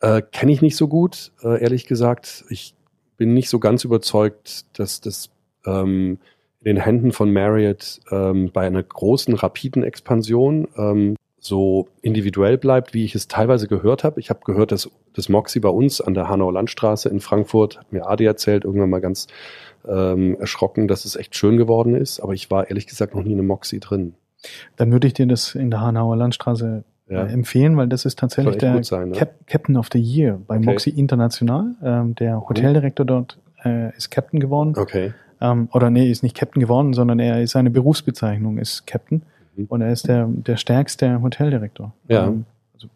[0.01, 2.45] Äh, Kenne ich nicht so gut, äh, ehrlich gesagt.
[2.49, 2.73] Ich
[3.17, 5.29] bin nicht so ganz überzeugt, dass das
[5.65, 6.19] ähm,
[6.59, 12.93] in den Händen von Marriott ähm, bei einer großen, rapiden Expansion ähm, so individuell bleibt,
[12.93, 14.19] wie ich es teilweise gehört habe.
[14.19, 17.93] Ich habe gehört, dass das Moxie bei uns an der Hanauer Landstraße in Frankfurt, hat
[17.93, 19.27] mir Adi erzählt, irgendwann mal ganz
[19.87, 22.19] ähm, erschrocken, dass es echt schön geworden ist.
[22.19, 24.15] Aber ich war ehrlich gesagt noch nie in einem Moxie drin.
[24.75, 27.23] Dann würde ich dir das in der Hanauer Landstraße ja.
[27.23, 29.15] äh, empfehlen, weil das ist tatsächlich der sein, ne?
[29.15, 30.65] Cap Captain of the Year bei okay.
[30.65, 31.75] Moxie International.
[31.83, 32.49] Ähm, der mhm.
[32.49, 34.73] Hoteldirektor dort äh, ist Captain geworden.
[34.77, 35.13] Okay.
[35.41, 39.23] Ähm, oder nee, ist nicht Captain geworden, sondern er ist seine Berufsbezeichnung ist Captain.
[39.55, 39.65] Mhm.
[39.65, 41.93] Und er ist der, der stärkste Hoteldirektor.
[42.07, 42.27] Ja.
[42.27, 42.87] Ähm, also,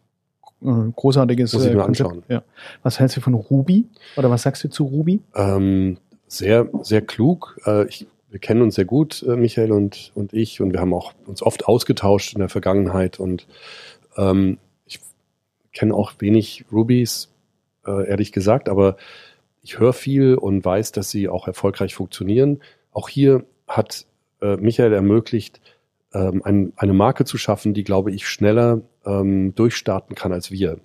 [0.62, 2.10] äh, großartiges Muss ich mir Konzept.
[2.10, 2.24] anschauen.
[2.28, 2.42] Ja.
[2.82, 3.86] Was hältst du von Ruby?
[4.16, 5.20] Oder was sagst du zu Ruby?
[5.34, 5.98] Ähm,
[6.30, 7.60] sehr, sehr klug.
[7.66, 10.94] Äh, ich, wir kennen uns sehr gut, äh, Michael und, und ich, und wir haben
[10.94, 13.18] auch uns oft ausgetauscht in der Vergangenheit.
[13.18, 13.46] Und
[14.16, 15.00] ähm, ich
[15.72, 17.30] kenne auch wenig Rubies,
[17.86, 18.96] äh, ehrlich gesagt, aber
[19.62, 22.62] ich höre viel und weiß, dass sie auch erfolgreich funktionieren.
[22.92, 24.06] Auch hier hat
[24.40, 25.60] äh, Michael ermöglicht,
[26.14, 30.78] ähm, ein, eine Marke zu schaffen, die, glaube ich, schneller ähm, durchstarten kann als wir.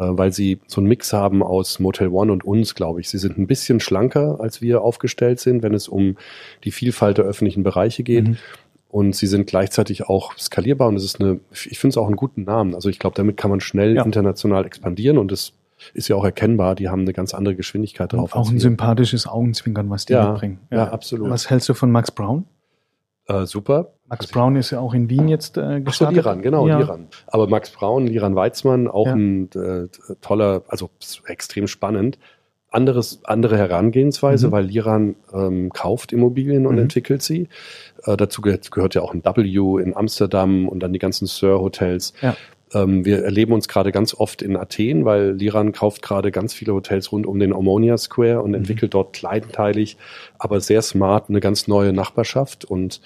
[0.00, 3.10] Äh, weil sie so einen Mix haben aus Motel One und uns, glaube ich.
[3.10, 6.16] Sie sind ein bisschen schlanker, als wir aufgestellt sind, wenn es um
[6.64, 8.28] die Vielfalt der öffentlichen Bereiche geht.
[8.28, 8.36] Mhm.
[8.88, 12.16] Und sie sind gleichzeitig auch skalierbar und es ist eine, ich finde es auch einen
[12.16, 12.74] guten Namen.
[12.74, 14.04] Also ich glaube, damit kann man schnell ja.
[14.04, 15.52] international expandieren und das
[15.94, 18.34] ist ja auch erkennbar, die haben eine ganz andere Geschwindigkeit drauf.
[18.34, 20.58] Und auch ein sympathisches Augenzwinkern, was die ja, mitbringen.
[20.70, 21.30] Ja, ja, absolut.
[21.30, 22.46] Was hältst du von Max Brown?
[23.30, 23.92] Äh, super.
[24.08, 25.86] Max Brown ist ja auch in Wien jetzt äh, gestartet.
[25.86, 26.78] Ach so, Liran, genau, ja.
[26.78, 27.06] Liran.
[27.28, 29.14] Aber Max Brown, Liran Weizmann, auch ja.
[29.14, 29.88] ein äh,
[30.20, 30.90] toller, also
[31.26, 32.18] extrem spannend.
[32.72, 34.52] Anderes, andere Herangehensweise, mhm.
[34.52, 36.82] weil Liran ähm, kauft Immobilien und mhm.
[36.82, 37.48] entwickelt sie.
[38.04, 42.14] Äh, dazu gehört, gehört, ja auch ein W in Amsterdam und dann die ganzen Sir-Hotels.
[42.22, 42.36] Ja.
[42.72, 46.72] Ähm, wir erleben uns gerade ganz oft in Athen, weil Liran kauft gerade ganz viele
[46.72, 48.56] Hotels rund um den Ammonia Square und mhm.
[48.56, 49.96] entwickelt dort kleinteilig,
[50.38, 52.64] aber sehr smart eine ganz neue Nachbarschaft.
[52.64, 53.00] Und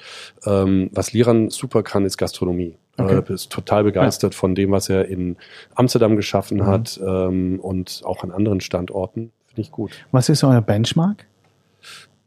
[0.47, 2.77] ähm, was Liran super kann, ist Gastronomie.
[2.97, 3.23] Okay.
[3.29, 4.39] Äh, ist total begeistert ja.
[4.39, 5.37] von dem, was er in
[5.75, 6.67] Amsterdam geschaffen mhm.
[6.67, 9.33] hat ähm, und auch an anderen Standorten.
[9.47, 9.93] Finde ich gut.
[10.13, 11.27] Was ist euer Benchmark?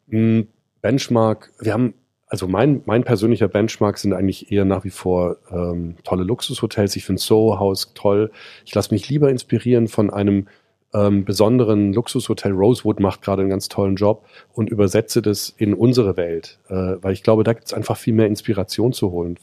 [0.10, 0.48] Hm,
[0.82, 1.94] Benchmark, wir haben
[2.28, 6.96] also mein, mein persönlicher Benchmark sind eigentlich eher nach wie vor ähm, tolle Luxushotels.
[6.96, 8.32] Ich finde Soho House toll.
[8.66, 10.48] Ich lasse mich lieber inspirieren von einem
[10.94, 12.52] ähm, besonderen Luxushotel.
[12.52, 17.14] Rosewood macht gerade einen ganz tollen Job und übersetze das in unsere Welt, äh, weil
[17.14, 19.40] ich glaube, da gibt es einfach viel mehr Inspiration zu holen.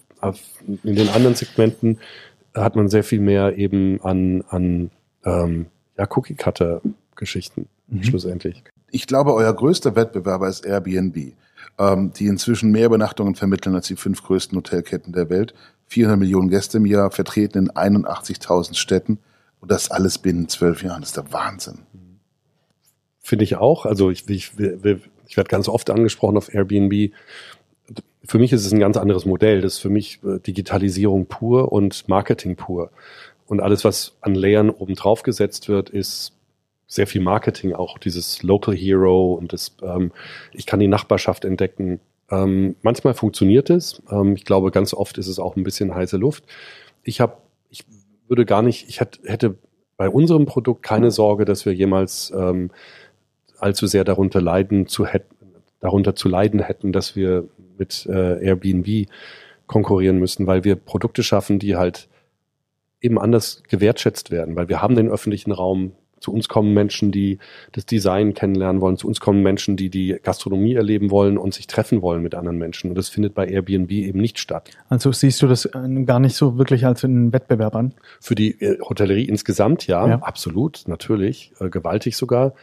[0.84, 1.98] In den anderen Segmenten
[2.54, 4.90] hat man sehr viel mehr eben an, an
[5.24, 5.66] ähm,
[5.98, 8.02] ja, Cookie-Cutter-Geschichten mhm.
[8.02, 8.62] schlussendlich.
[8.90, 11.34] Ich glaube, euer größter Wettbewerber ist Airbnb
[11.78, 15.54] ähm, die inzwischen mehr Übernachtungen vermitteln als die fünf größten Hotelketten der Welt.
[15.86, 19.18] 400 Millionen Gäste im Jahr, vertreten in 81.000 Städten.
[19.60, 21.00] Und das alles binnen zwölf Jahren.
[21.00, 21.80] Das ist der Wahnsinn.
[23.20, 23.86] Finde ich auch.
[23.86, 27.12] Also ich, ich, ich werde ganz oft angesprochen auf Airbnb.
[28.24, 29.62] Für mich ist es ein ganz anderes Modell.
[29.62, 32.90] Das ist für mich äh, Digitalisierung pur und Marketing pur.
[33.46, 36.32] Und alles, was an Layern oben drauf gesetzt wird, ist
[36.86, 40.12] sehr viel Marketing, auch dieses Local Hero und das, ähm,
[40.52, 42.00] ich kann die Nachbarschaft entdecken.
[42.30, 44.02] Ähm, manchmal funktioniert es.
[44.10, 46.44] Ähm, ich glaube, ganz oft ist es auch ein bisschen heiße Luft.
[47.02, 47.36] Ich habe,
[47.70, 47.84] ich
[48.28, 49.56] würde gar nicht, ich hätte, hätte
[49.96, 52.70] bei unserem Produkt keine Sorge, dass wir jemals ähm,
[53.58, 55.34] allzu sehr darunter leiden zu hätten,
[55.80, 59.08] darunter zu leiden hätten, dass wir mit äh, Airbnb
[59.66, 62.08] konkurrieren müssen, weil wir Produkte schaffen, die halt
[63.00, 65.92] eben anders gewertschätzt werden, weil wir haben den öffentlichen Raum,
[66.24, 67.38] zu uns kommen Menschen, die
[67.72, 68.96] das Design kennenlernen wollen.
[68.96, 72.56] Zu uns kommen Menschen, die die Gastronomie erleben wollen und sich treffen wollen mit anderen
[72.56, 72.90] Menschen.
[72.90, 74.70] Und das findet bei Airbnb eben nicht statt.
[74.88, 77.92] Also siehst du das äh, gar nicht so wirklich als einen Wettbewerb an?
[78.20, 80.18] Für die äh, Hotellerie insgesamt, ja, ja.
[80.20, 82.54] absolut, natürlich, äh, gewaltig sogar.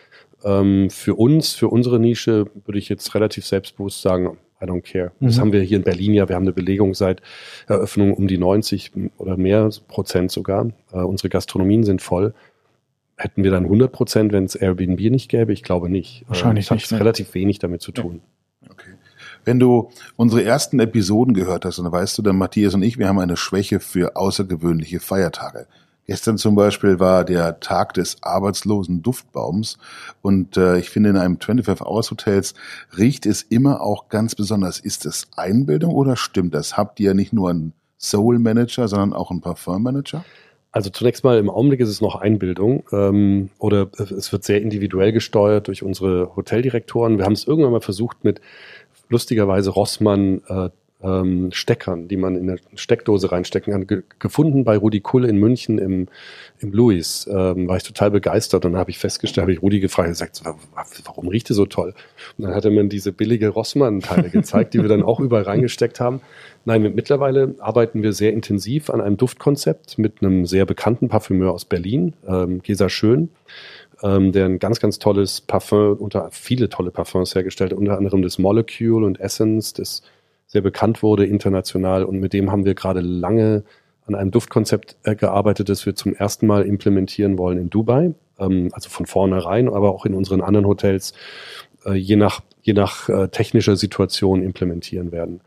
[0.44, 5.12] Ähm, für uns, für unsere Nische, würde ich jetzt relativ selbstbewusst sagen, I don't care.
[5.20, 5.42] Das mhm.
[5.42, 6.30] haben wir hier in Berlin ja.
[6.30, 7.22] Wir haben eine Belegung seit
[7.68, 10.72] Eröffnung um die 90 oder mehr Prozent sogar.
[10.92, 12.34] Äh, unsere Gastronomien sind voll.
[13.22, 15.54] Hätten wir dann 100 Prozent, wenn es Airbnb nicht gäbe?
[15.54, 16.26] Ich glaube nicht.
[16.28, 17.00] Wahrscheinlich das hat nicht.
[17.00, 18.22] relativ wenig damit zu tun.
[18.68, 18.96] Okay.
[19.46, 23.08] Wenn du unsere ersten Episoden gehört hast, dann weißt du, der Matthias und ich, wir
[23.08, 25.68] haben eine Schwäche für außergewöhnliche Feiertage.
[26.08, 29.78] Gestern zum Beispiel war der Tag des arbeitslosen Duftbaums
[30.24, 32.56] und äh, ich finde, in einem 25 Hours Hotels
[32.98, 34.80] riecht es immer auch ganz besonders.
[34.80, 36.76] Ist es Einbildung oder stimmt das?
[36.76, 40.26] Habt ihr nicht nur einen Soul Manager, sondern auch einen Parfum Manager?
[40.72, 45.12] Also zunächst mal im Augenblick ist es noch Einbildung ähm, oder es wird sehr individuell
[45.12, 47.18] gesteuert durch unsere Hoteldirektoren.
[47.18, 48.40] Wir haben es irgendwann mal versucht mit
[49.10, 50.70] lustigerweise Rossmann äh,
[51.04, 55.38] ähm, Steckern, die man in eine Steckdose reinstecken kann, ge gefunden bei Rudi Kull in
[55.38, 56.08] München im,
[56.60, 57.28] im Louis.
[57.32, 60.16] Ähm, war ich total begeistert und dann habe ich festgestellt, habe ich Rudi gefragt, er
[60.16, 60.42] sagt,
[61.06, 61.94] warum riecht es so toll?
[62.38, 66.00] Und dann hat er mir diese billige Rossmann-Teile gezeigt, die wir dann auch überall reingesteckt
[66.00, 66.22] haben.
[66.66, 71.66] Nein, mittlerweile arbeiten wir sehr intensiv an einem Duftkonzept mit einem sehr bekannten Parfümeur aus
[71.66, 73.30] Berlin, ähm, Gesa Schön
[74.04, 78.40] ähm, der ein ganz, ganz tolles Parfum, unter viele tolle Parfums hergestellt, unter anderem das
[78.40, 80.02] Molecule und Essence, das
[80.52, 83.64] sehr bekannt wurde international und mit dem haben wir gerade lange
[84.06, 88.68] an einem Duftkonzept äh, gearbeitet, das wir zum ersten Mal implementieren wollen in Dubai, ähm,
[88.74, 91.14] also von vornherein, aber auch in unseren anderen Hotels,
[91.86, 95.40] äh, je nach, je nach äh, technischer Situation implementieren werden.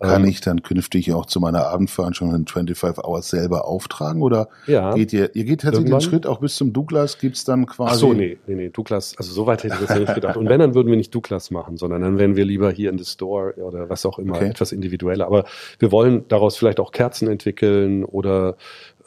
[0.00, 4.48] Kann ähm, ich dann künftig auch zu meiner Abendveranstaltung in 25 Hours selber auftragen oder
[4.68, 7.90] ja, geht ihr, ihr geht tatsächlich den Schritt auch bis zum Douglas, gibt's dann quasi?
[7.94, 10.36] Ach so, nee, nee, nee, Douglas, also so weit hätte ich das nicht gedacht.
[10.36, 12.98] Und wenn, dann würden wir nicht Douglas machen, sondern dann wären wir lieber hier in
[12.98, 14.46] the Store oder was auch immer, okay.
[14.46, 15.26] etwas individueller.
[15.26, 15.44] Aber
[15.80, 18.56] wir wollen daraus vielleicht auch Kerzen entwickeln oder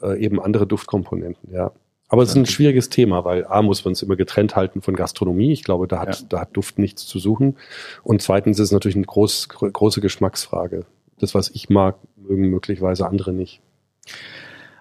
[0.01, 1.71] äh, eben andere Duftkomponenten, ja.
[2.11, 4.97] Aber es ist ein schwieriges Thema, weil A muss man es immer getrennt halten von
[4.97, 5.53] Gastronomie.
[5.53, 6.25] Ich glaube, da hat, ja.
[6.27, 7.55] da hat Duft nichts zu suchen.
[8.03, 10.85] Und zweitens ist es natürlich eine groß, große Geschmacksfrage.
[11.19, 13.61] Das, was ich mag, mögen möglicherweise andere nicht.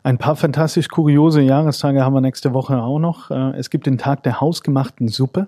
[0.02, 3.30] Ein paar fantastisch kuriose Jahrestage haben wir nächste Woche auch noch.
[3.30, 5.46] Äh, es gibt den Tag der hausgemachten Suppe,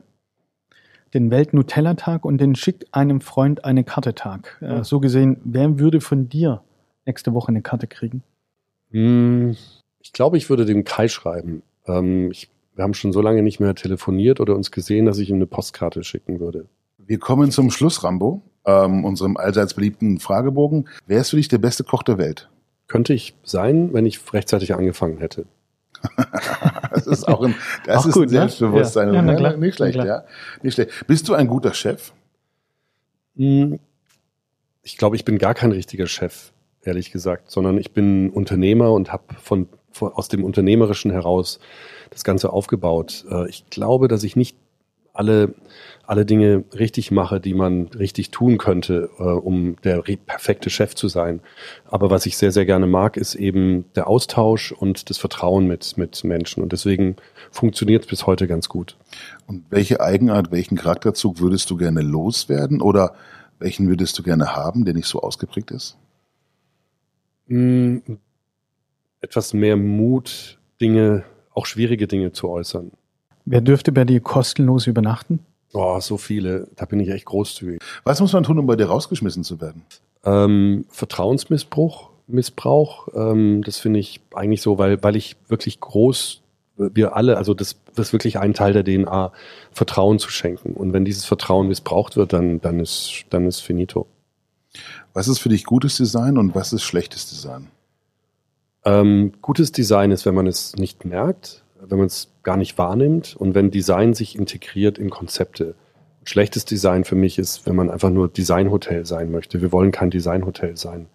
[1.14, 4.58] den Welt-Nutella-Tag und den Schick einem Freund eine Karte-Tag.
[4.62, 4.84] Äh, ja.
[4.84, 6.62] So gesehen, wer würde von dir
[7.06, 8.22] nächste Woche eine Karte kriegen?
[8.92, 9.56] Hm,
[9.98, 11.64] ich glaube, ich würde dem Kai schreiben.
[11.86, 15.30] Ähm, ich, wir haben schon so lange nicht mehr telefoniert oder uns gesehen, dass ich
[15.30, 16.66] ihm eine Postkarte schicken würde.
[16.98, 20.88] Wir kommen zum Schluss, Rambo, ähm, unserem allseits beliebten Fragebogen.
[21.06, 22.48] Wer ist für dich der beste Koch der Welt?
[22.86, 25.46] Könnte ich sein, wenn ich rechtzeitig angefangen hätte.
[26.90, 27.54] das ist auch ein,
[27.86, 28.38] das auch ist gut, ein ne?
[28.40, 29.14] Selbstbewusstsein.
[29.14, 30.24] Ja, ja, ja, nicht schlecht, ja.
[30.62, 31.06] Nicht schlecht.
[31.06, 32.12] Bist du ein guter Chef?
[33.36, 33.78] Hm,
[34.82, 36.52] ich glaube, ich bin gar kein richtiger Chef,
[36.82, 39.68] ehrlich gesagt, sondern ich bin Unternehmer und habe von
[40.00, 41.58] aus dem Unternehmerischen heraus
[42.10, 43.24] das Ganze aufgebaut.
[43.30, 44.56] Äh, ich glaube, dass ich nicht
[45.14, 45.54] alle,
[46.06, 51.08] alle Dinge richtig mache, die man richtig tun könnte, äh, um der perfekte Chef zu
[51.08, 51.40] sein.
[51.84, 55.98] Aber was ich sehr, sehr gerne mag, ist eben der Austausch und das Vertrauen mit,
[55.98, 56.62] mit Menschen.
[56.62, 57.16] Und deswegen
[57.50, 58.96] funktioniert es bis heute ganz gut.
[59.46, 63.14] Und welche Eigenart, welchen Charakterzug würdest du gerne loswerden oder
[63.58, 65.96] welchen würdest du gerne haben, der nicht so ausgeprägt ist?
[67.48, 68.02] Hm,
[69.22, 72.90] etwas mehr Mut, Dinge, auch schwierige Dinge zu äußern.
[73.44, 75.40] Wer dürfte bei dir kostenlos übernachten?
[75.72, 76.68] Oh, so viele.
[76.76, 77.80] Da bin ich echt großzügig.
[78.04, 79.82] Was muss man tun, um bei dir rausgeschmissen zu werden?
[80.24, 83.08] Ähm, Vertrauensmissbrauch, Missbrauch.
[83.14, 86.42] Ähm, das finde ich eigentlich so, weil, weil ich wirklich groß,
[86.76, 89.32] wir alle, also das, das ist wirklich ein Teil der DNA,
[89.72, 90.74] Vertrauen zu schenken.
[90.74, 94.06] Und wenn dieses Vertrauen missbraucht wird, dann, dann ist, dann ist finito.
[95.12, 97.68] Was ist für dich gutes Design und was ist schlechtes Design?
[98.84, 103.36] Ähm, gutes Design ist, wenn man es nicht merkt, wenn man es gar nicht wahrnimmt
[103.36, 105.74] und wenn Design sich integriert in Konzepte.
[106.24, 109.60] Schlechtes Design für mich ist, wenn man einfach nur Designhotel sein möchte.
[109.60, 111.06] Wir wollen kein Designhotel sein.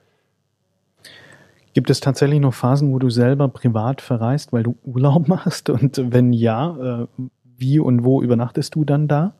[1.74, 5.70] Gibt es tatsächlich noch Phasen, wo du selber privat verreist, weil du Urlaub machst?
[5.70, 7.22] Und wenn ja, äh,
[7.58, 9.34] wie und wo übernachtest du dann da?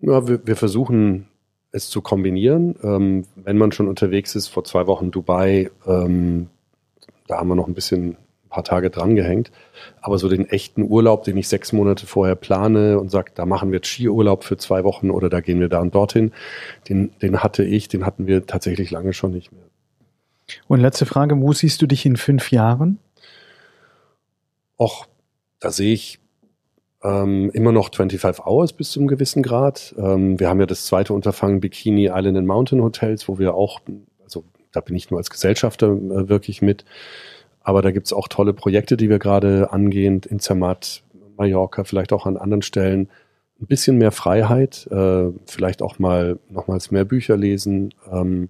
[0.00, 1.26] Ja, wir, wir versuchen
[1.72, 2.76] es zu kombinieren.
[2.82, 6.48] Ähm, wenn man schon unterwegs ist, vor zwei Wochen Dubai, ähm,
[7.28, 9.52] da haben wir noch ein bisschen ein paar Tage dran gehängt.
[10.00, 13.70] Aber so den echten Urlaub, den ich sechs Monate vorher plane und sage, da machen
[13.70, 16.32] wir jetzt Skiurlaub für zwei Wochen oder da gehen wir da und dorthin,
[16.88, 19.64] den, den hatte ich, den hatten wir tatsächlich lange schon nicht mehr.
[20.66, 22.98] Und letzte Frage, wo siehst du dich in fünf Jahren?
[24.78, 25.06] Och,
[25.60, 26.20] da sehe ich
[27.02, 29.94] ähm, immer noch 25 Hours bis zu einem gewissen Grad.
[29.98, 33.80] Ähm, wir haben ja das zweite Unterfangen Bikini Island and Mountain Hotels, wo wir auch
[34.72, 36.84] da bin ich nur als Gesellschafter äh, wirklich mit.
[37.60, 41.02] Aber da gibt es auch tolle Projekte, die wir gerade angehen, in Zermatt,
[41.36, 43.08] Mallorca, vielleicht auch an anderen Stellen.
[43.60, 48.48] Ein bisschen mehr Freiheit, äh, vielleicht auch mal nochmals mehr Bücher lesen ähm,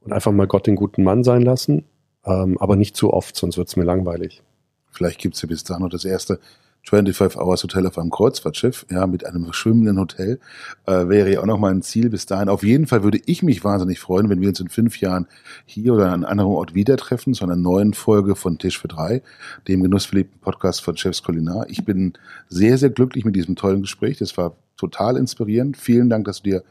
[0.00, 1.84] und einfach mal Gott den guten Mann sein lassen.
[2.24, 4.42] Ähm, aber nicht zu oft, sonst wird es mir langweilig.
[4.90, 6.40] Vielleicht gibt es ja bis dahin noch das erste
[6.88, 10.38] 25 Hours Hotel auf einem Kreuzfahrtschiff, ja, mit einem schwimmenden Hotel,
[10.86, 12.48] äh, wäre ja auch noch mal ein Ziel bis dahin.
[12.48, 15.26] Auf jeden Fall würde ich mich wahnsinnig freuen, wenn wir uns in fünf Jahren
[15.64, 18.88] hier oder an einem anderen Ort wieder treffen, zu einer neuen Folge von Tisch für
[18.88, 19.22] drei,
[19.66, 21.66] dem genussverliebten Podcast von Chefs Kulinar.
[21.68, 22.12] Ich bin
[22.48, 24.18] sehr, sehr glücklich mit diesem tollen Gespräch.
[24.18, 25.76] Das war total inspirierend.
[25.76, 26.62] Vielen Dank, dass du dir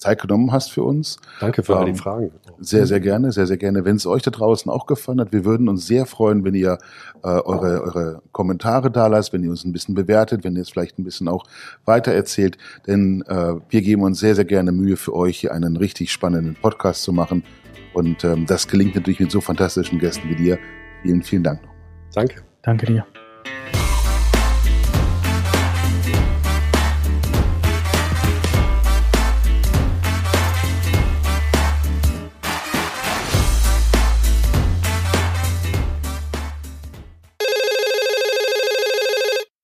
[0.00, 1.18] Zeit genommen hast für uns.
[1.40, 2.30] Danke für ähm, all die Fragen.
[2.58, 3.84] Sehr, sehr gerne, sehr, sehr gerne.
[3.84, 6.78] Wenn es euch da draußen auch gefallen hat, wir würden uns sehr freuen, wenn ihr
[7.22, 10.70] äh, eure, eure Kommentare da lasst, wenn ihr uns ein bisschen bewertet, wenn ihr es
[10.70, 11.44] vielleicht ein bisschen auch
[11.84, 12.56] weiter erzählt.
[12.86, 16.56] Denn äh, wir geben uns sehr, sehr gerne Mühe für euch, hier einen richtig spannenden
[16.60, 17.44] Podcast zu machen.
[17.92, 20.58] Und ähm, das gelingt natürlich mit so fantastischen Gästen wie dir.
[21.02, 21.76] Vielen, vielen Dank nochmal.
[22.14, 22.42] Danke.
[22.62, 23.06] Danke dir.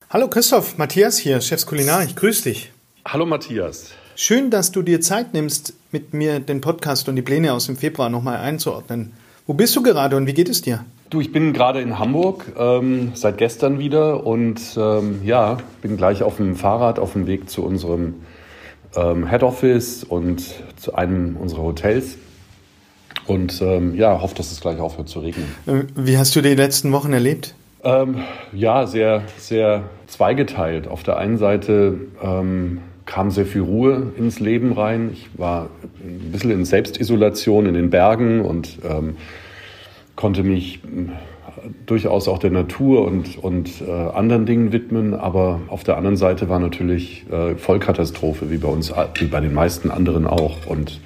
[0.08, 2.70] Hallo Christoph, Matthias hier, Chefs Kulinar, ich grüße dich.
[3.04, 3.90] Hallo Matthias.
[4.14, 7.76] Schön, dass du dir Zeit nimmst, mit mir den Podcast und die Pläne aus dem
[7.76, 9.14] Februar nochmal einzuordnen.
[9.48, 10.84] Wo bist du gerade und wie geht es dir?
[11.10, 16.22] Du, ich bin gerade in Hamburg, ähm, seit gestern wieder und ähm, ja, bin gleich
[16.22, 18.14] auf dem Fahrrad auf dem Weg zu unserem
[18.94, 20.44] ähm, Head Office und
[20.76, 22.16] zu einem unserer Hotels.
[23.26, 25.48] Und ähm, ja, hoffe, dass es gleich aufhört zu regnen.
[25.66, 27.56] Äh, wie hast du die letzten Wochen erlebt?
[27.86, 28.16] Ähm,
[28.52, 30.88] ja, sehr, sehr zweigeteilt.
[30.88, 35.10] Auf der einen Seite ähm, kam sehr viel Ruhe ins Leben rein.
[35.12, 35.68] Ich war
[36.02, 39.16] ein bisschen in Selbstisolation in den Bergen und ähm,
[40.16, 45.14] konnte mich äh, durchaus auch der Natur und, und äh, anderen Dingen widmen.
[45.14, 49.54] Aber auf der anderen Seite war natürlich äh, Vollkatastrophe, wie bei uns, wie bei den
[49.54, 50.66] meisten anderen auch.
[50.66, 51.00] Und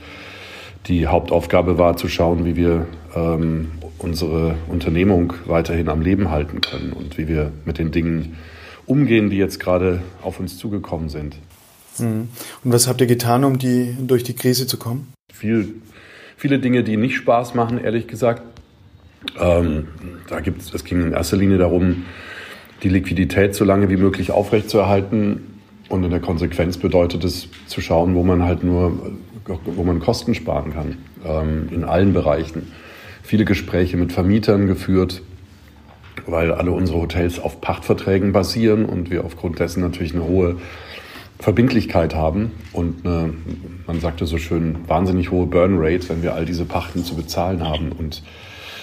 [0.87, 3.73] die Hauptaufgabe war zu schauen, wie wir ähm,
[4.03, 8.37] unsere Unternehmung weiterhin am Leben halten können und wie wir mit den Dingen
[8.87, 11.37] umgehen, die jetzt gerade auf uns zugekommen sind.
[11.99, 12.29] Mhm.
[12.65, 15.13] Und was habt ihr getan, um die, durch die Krise zu kommen?
[15.33, 15.75] Viel,
[16.37, 18.43] viele Dinge, die nicht Spaß machen, ehrlich gesagt.
[19.39, 19.89] Ähm,
[20.29, 22.05] da gibt's, es ging in erster Linie darum,
[22.83, 25.59] die Liquidität so lange wie möglich aufrechtzuerhalten.
[25.91, 29.13] Und in der Konsequenz bedeutet es zu schauen, wo man halt nur,
[29.65, 32.73] wo man Kosten sparen kann, ähm, in allen Bereichen
[33.31, 35.23] viele Gespräche mit Vermietern geführt,
[36.27, 40.57] weil alle unsere Hotels auf Pachtverträgen basieren und wir aufgrund dessen natürlich eine hohe
[41.39, 43.33] Verbindlichkeit haben und eine,
[43.87, 47.63] man sagte so schön, wahnsinnig hohe Burn Rate, wenn wir all diese Pachten zu bezahlen
[47.63, 47.93] haben.
[47.93, 48.25] Und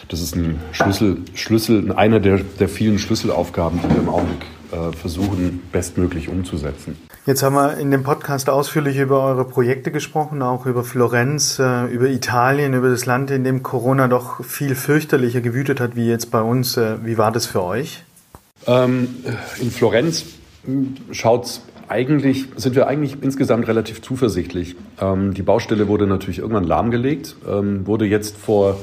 [0.08, 4.96] das ist ein Schlüssel, Schlüssel, einer der, der vielen Schlüsselaufgaben, die wir im Augenblick äh,
[4.96, 6.96] versuchen, bestmöglich umzusetzen.
[7.28, 11.84] Jetzt haben wir in dem Podcast ausführlich über eure Projekte gesprochen, auch über Florenz, äh,
[11.88, 16.32] über Italien, über das Land, in dem Corona doch viel fürchterlicher gewütet hat wie jetzt
[16.32, 16.78] bei uns.
[16.78, 18.06] Äh, wie war das für euch?
[18.66, 19.10] Ähm,
[19.60, 20.24] in Florenz
[20.64, 24.78] hm, schaut's eigentlich, sind wir eigentlich insgesamt relativ zuversichtlich.
[25.02, 28.80] Ähm, die Baustelle wurde natürlich irgendwann lahmgelegt, ähm, wurde jetzt vor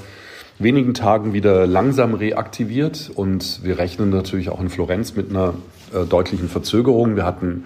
[0.58, 5.54] wenigen Tagen wieder langsam reaktiviert und wir rechnen natürlich auch in Florenz mit einer
[5.94, 7.16] äh, deutlichen Verzögerung.
[7.16, 7.64] Wir hatten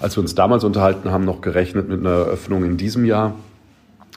[0.00, 3.34] als wir uns damals unterhalten haben, noch gerechnet mit einer Eröffnung in diesem Jahr.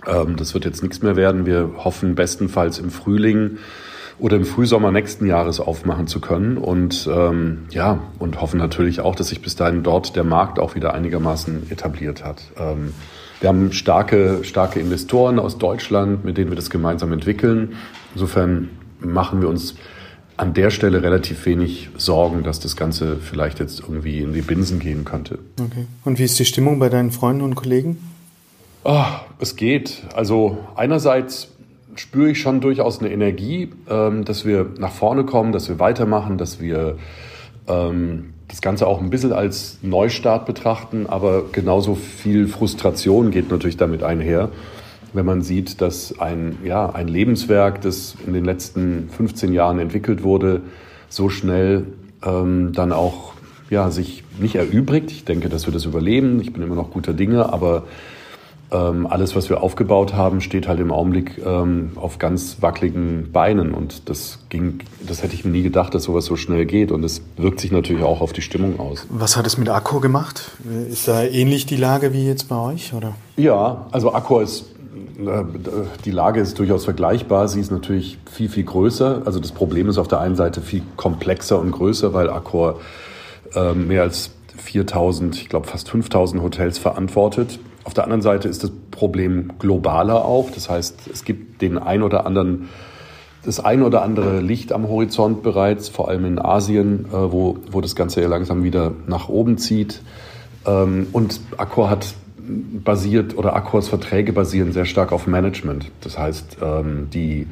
[0.07, 1.45] Ähm, das wird jetzt nichts mehr werden.
[1.45, 3.57] Wir hoffen bestenfalls im Frühling
[4.19, 9.15] oder im Frühsommer nächsten Jahres aufmachen zu können und ähm, ja und hoffen natürlich auch,
[9.15, 12.43] dass sich bis dahin dort der Markt auch wieder einigermaßen etabliert hat.
[12.57, 12.93] Ähm,
[13.39, 17.73] wir haben starke starke Investoren aus Deutschland, mit denen wir das gemeinsam entwickeln.
[18.13, 18.69] Insofern
[18.99, 19.75] machen wir uns
[20.37, 24.79] an der Stelle relativ wenig Sorgen, dass das Ganze vielleicht jetzt irgendwie in die Binsen
[24.79, 25.39] gehen könnte.
[25.59, 25.85] Okay.
[26.03, 27.97] Und wie ist die Stimmung bei deinen Freunden und Kollegen?
[28.83, 29.05] Oh,
[29.39, 30.03] es geht.
[30.13, 31.49] Also einerseits
[31.95, 36.37] spüre ich schon durchaus eine Energie, ähm, dass wir nach vorne kommen, dass wir weitermachen,
[36.37, 36.97] dass wir
[37.67, 43.77] ähm, das Ganze auch ein bisschen als Neustart betrachten, aber genauso viel Frustration geht natürlich
[43.77, 44.49] damit einher
[45.13, 50.23] wenn man sieht, dass ein, ja, ein Lebenswerk, das in den letzten 15 Jahren entwickelt
[50.23, 50.61] wurde,
[51.09, 51.85] so schnell
[52.25, 53.33] ähm, dann auch
[53.69, 55.11] ja, sich nicht erübrigt.
[55.11, 56.41] Ich denke, dass wir das überleben.
[56.41, 57.83] Ich bin immer noch guter Dinge, aber
[58.71, 63.73] ähm, alles, was wir aufgebaut haben, steht halt im Augenblick ähm, auf ganz wackeligen Beinen.
[63.73, 66.91] Und das ging, das hätte ich mir nie gedacht, dass sowas so schnell geht.
[66.91, 69.05] Und es wirkt sich natürlich auch auf die Stimmung aus.
[69.09, 70.51] Was hat es mit Accor gemacht?
[70.89, 72.93] Ist da ähnlich die Lage wie jetzt bei euch?
[72.93, 73.15] Oder?
[73.37, 74.65] Ja, also Accor ist
[76.05, 77.47] die Lage ist durchaus vergleichbar.
[77.47, 79.21] Sie ist natürlich viel, viel größer.
[79.25, 82.79] Also das Problem ist auf der einen Seite viel komplexer und größer, weil Accor
[83.53, 87.59] äh, mehr als 4000, ich glaube fast 5000 Hotels verantwortet.
[87.83, 90.49] Auf der anderen Seite ist das Problem globaler auch.
[90.51, 92.69] Das heißt, es gibt den ein oder anderen,
[93.43, 97.81] das ein oder andere Licht am Horizont bereits, vor allem in Asien, äh, wo, wo
[97.81, 100.01] das Ganze ja langsam wieder nach oben zieht.
[100.65, 102.15] Ähm, und Accor hat
[102.83, 105.91] basiert oder Accors Verträge basieren sehr stark auf Management.
[106.01, 107.47] Das heißt, ähm, die,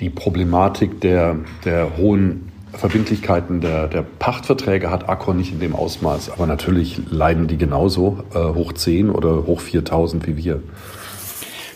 [0.00, 6.30] die Problematik der, der hohen Verbindlichkeiten der, der Pachtverträge hat Accor nicht in dem Ausmaß.
[6.30, 10.62] Aber natürlich leiden die genauso äh, hoch 10 oder hoch 4000 wie wir.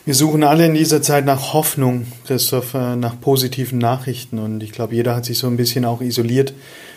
[0.04, 4.38] Wir suchen alle in dieser Zeit nach Hoffnung, Christoph, nach positiven Nachrichten.
[4.38, 6.52] Und ich glaube, jeder hat sich so ein bisschen auch isoliert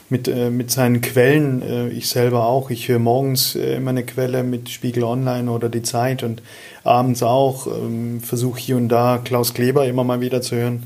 [0.10, 1.62] mit, äh, mit seinen Quellen.
[1.62, 2.70] Äh, ich selber auch.
[2.70, 6.41] Ich höre morgens äh, immer eine Quelle mit Spiegel Online oder die Zeit und
[6.84, 7.68] abends auch.
[7.68, 10.84] Ähm, Versuche hier und da Klaus Kleber immer mal wieder zu hören.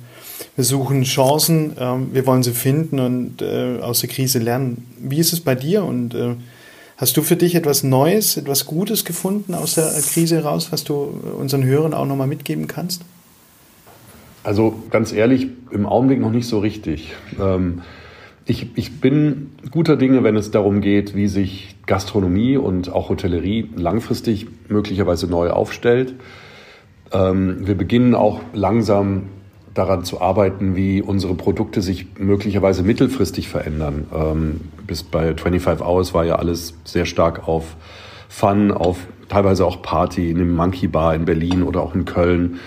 [0.56, 4.88] Wir suchen Chancen, ähm, wir wollen sie finden und äh, aus der Krise lernen.
[5.00, 6.36] Wie ist es bei dir und äh,
[7.02, 11.20] Hast du für dich etwas Neues, etwas Gutes gefunden aus der Krise heraus, was du
[11.36, 13.02] unseren Hörern auch nochmal mitgeben kannst?
[14.44, 17.14] Also ganz ehrlich, im Augenblick noch nicht so richtig.
[17.40, 17.82] Ähm,
[18.46, 23.70] ich, ich bin guter Dinge, wenn es darum geht, wie sich Gastronomie und auch Hotellerie
[23.76, 26.16] langfristig möglicherweise neu aufstellt.
[27.12, 29.24] Ähm, wir beginnen auch langsam
[29.74, 34.08] daran zu arbeiten, wie unsere Produkte sich möglicherweise mittelfristig verändern.
[34.14, 37.76] Ähm, bis bei 25 Hours war ja alles sehr stark auf
[38.28, 38.98] Fun, auf
[39.30, 42.60] teilweise auch Party in dem Monkey Bar in Berlin oder auch in Köln,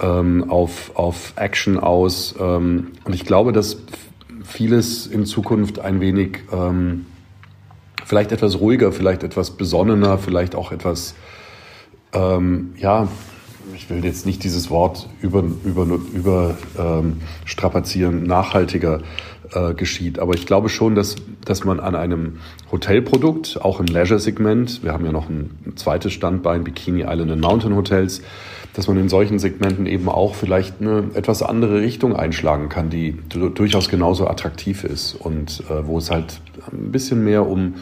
[0.00, 2.34] ähm, auf, auf Action aus.
[2.38, 3.78] Ähm, und ich glaube, dass
[4.50, 7.06] vieles in Zukunft ein wenig ähm,
[8.04, 11.14] vielleicht etwas ruhiger, vielleicht etwas besonnener, vielleicht auch etwas
[12.12, 13.08] ähm, ja,
[13.74, 17.20] ich will jetzt nicht dieses Wort über, über, über ähm,
[18.26, 19.00] nachhaltiger
[19.52, 20.18] äh, geschieht.
[20.18, 22.38] Aber ich glaube schon, dass, dass man an einem
[22.70, 27.76] Hotelprodukt, auch im Leisure-Segment, wir haben ja noch ein, zweites Standbein, Bikini Island and Mountain
[27.76, 28.22] Hotels,
[28.74, 33.18] dass man in solchen Segmenten eben auch vielleicht eine etwas andere Richtung einschlagen kann, die
[33.28, 36.40] durchaus genauso attraktiv ist und äh, wo es halt
[36.70, 37.74] ein bisschen mehr um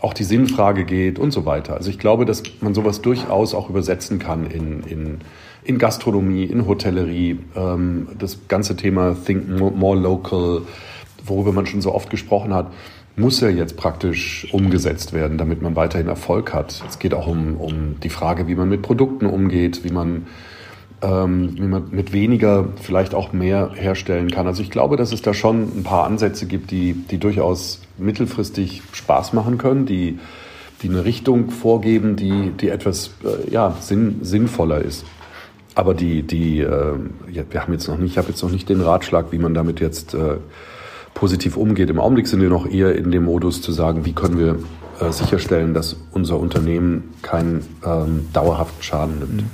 [0.00, 1.74] auch die Sinnfrage geht und so weiter.
[1.74, 5.18] Also ich glaube, dass man sowas durchaus auch übersetzen kann in, in,
[5.64, 7.40] in Gastronomie, in Hotellerie.
[7.56, 10.62] Ähm, das ganze Thema Think More Local,
[11.28, 12.72] worüber man schon so oft gesprochen hat,
[13.16, 16.82] muss ja jetzt praktisch umgesetzt werden, damit man weiterhin Erfolg hat.
[16.88, 20.26] Es geht auch um, um die Frage, wie man mit Produkten umgeht, wie man
[21.02, 24.46] ähm, wie man mit weniger vielleicht auch mehr herstellen kann.
[24.46, 28.82] Also ich glaube, dass es da schon ein paar Ansätze gibt, die, die durchaus mittelfristig
[28.92, 30.18] Spaß machen können, die,
[30.82, 35.04] die eine Richtung vorgeben, die, die etwas äh, ja, sinn, sinnvoller ist.
[35.74, 36.94] Aber die, die äh,
[37.28, 39.78] wir haben jetzt noch nicht, ich habe jetzt noch nicht den Ratschlag, wie man damit
[39.78, 40.38] jetzt äh,
[41.18, 41.90] positiv umgeht.
[41.90, 44.58] Im Augenblick sind wir noch eher in dem Modus zu sagen, wie können wir
[45.00, 49.36] äh, sicherstellen, dass unser Unternehmen keinen ähm, dauerhaften Schaden nimmt.
[49.42, 49.50] Mhm.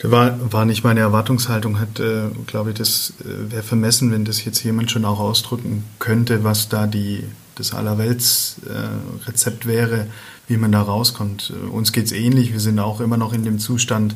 [0.00, 4.24] Das war, war nicht meine Erwartungshaltung, hat, äh, glaube ich, das äh, wäre vermessen, wenn
[4.24, 7.24] das jetzt jemand schon auch ausdrücken könnte, was da die,
[7.56, 10.06] das Allerwelts-Rezept äh, wäre,
[10.46, 11.52] wie man da rauskommt.
[11.52, 14.14] Äh, uns geht's ähnlich, wir sind auch immer noch in dem Zustand,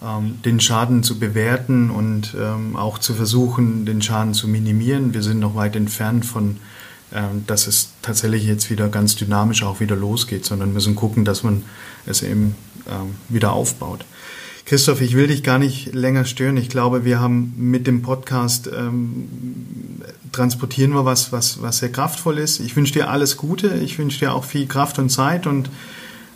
[0.00, 5.12] den Schaden zu bewerten und ähm, auch zu versuchen, den Schaden zu minimieren.
[5.12, 6.58] Wir sind noch weit entfernt von,
[7.12, 11.42] ähm, dass es tatsächlich jetzt wieder ganz dynamisch auch wieder losgeht, sondern müssen gucken, dass
[11.42, 11.64] man
[12.06, 12.54] es eben
[12.88, 14.04] ähm, wieder aufbaut.
[14.66, 16.58] Christoph, ich will dich gar nicht länger stören.
[16.58, 22.36] Ich glaube, wir haben mit dem Podcast ähm, transportieren wir was, was, was sehr kraftvoll
[22.38, 22.60] ist.
[22.60, 23.68] Ich wünsche dir alles Gute.
[23.82, 25.70] Ich wünsche dir auch viel Kraft und Zeit und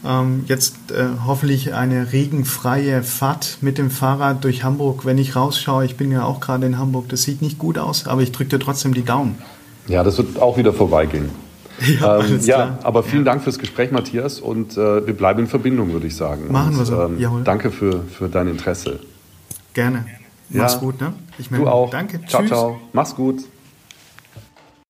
[0.05, 5.05] ähm, jetzt äh, hoffentlich eine regenfreie Fahrt mit dem Fahrrad durch Hamburg.
[5.05, 8.07] Wenn ich rausschaue, ich bin ja auch gerade in Hamburg, das sieht nicht gut aus,
[8.07, 9.39] aber ich drücke dir trotzdem die Daumen.
[9.87, 11.31] Ja, das wird auch wieder vorbeigehen.
[12.01, 13.33] Ja, ähm, ja aber vielen ja.
[13.33, 16.53] Dank fürs Gespräch, Matthias, und äh, wir bleiben in Verbindung, würde ich sagen.
[16.53, 17.03] Machen und, wir so.
[17.03, 19.01] Ähm, danke für, für dein Interesse.
[19.73, 20.05] Gerne.
[20.51, 21.15] Mach's gut, ne?
[21.39, 21.91] Ich mein, du auch.
[21.91, 22.21] Danke.
[22.27, 22.51] Ciao, Tschüss.
[22.51, 22.81] ciao.
[22.93, 23.43] Mach's gut.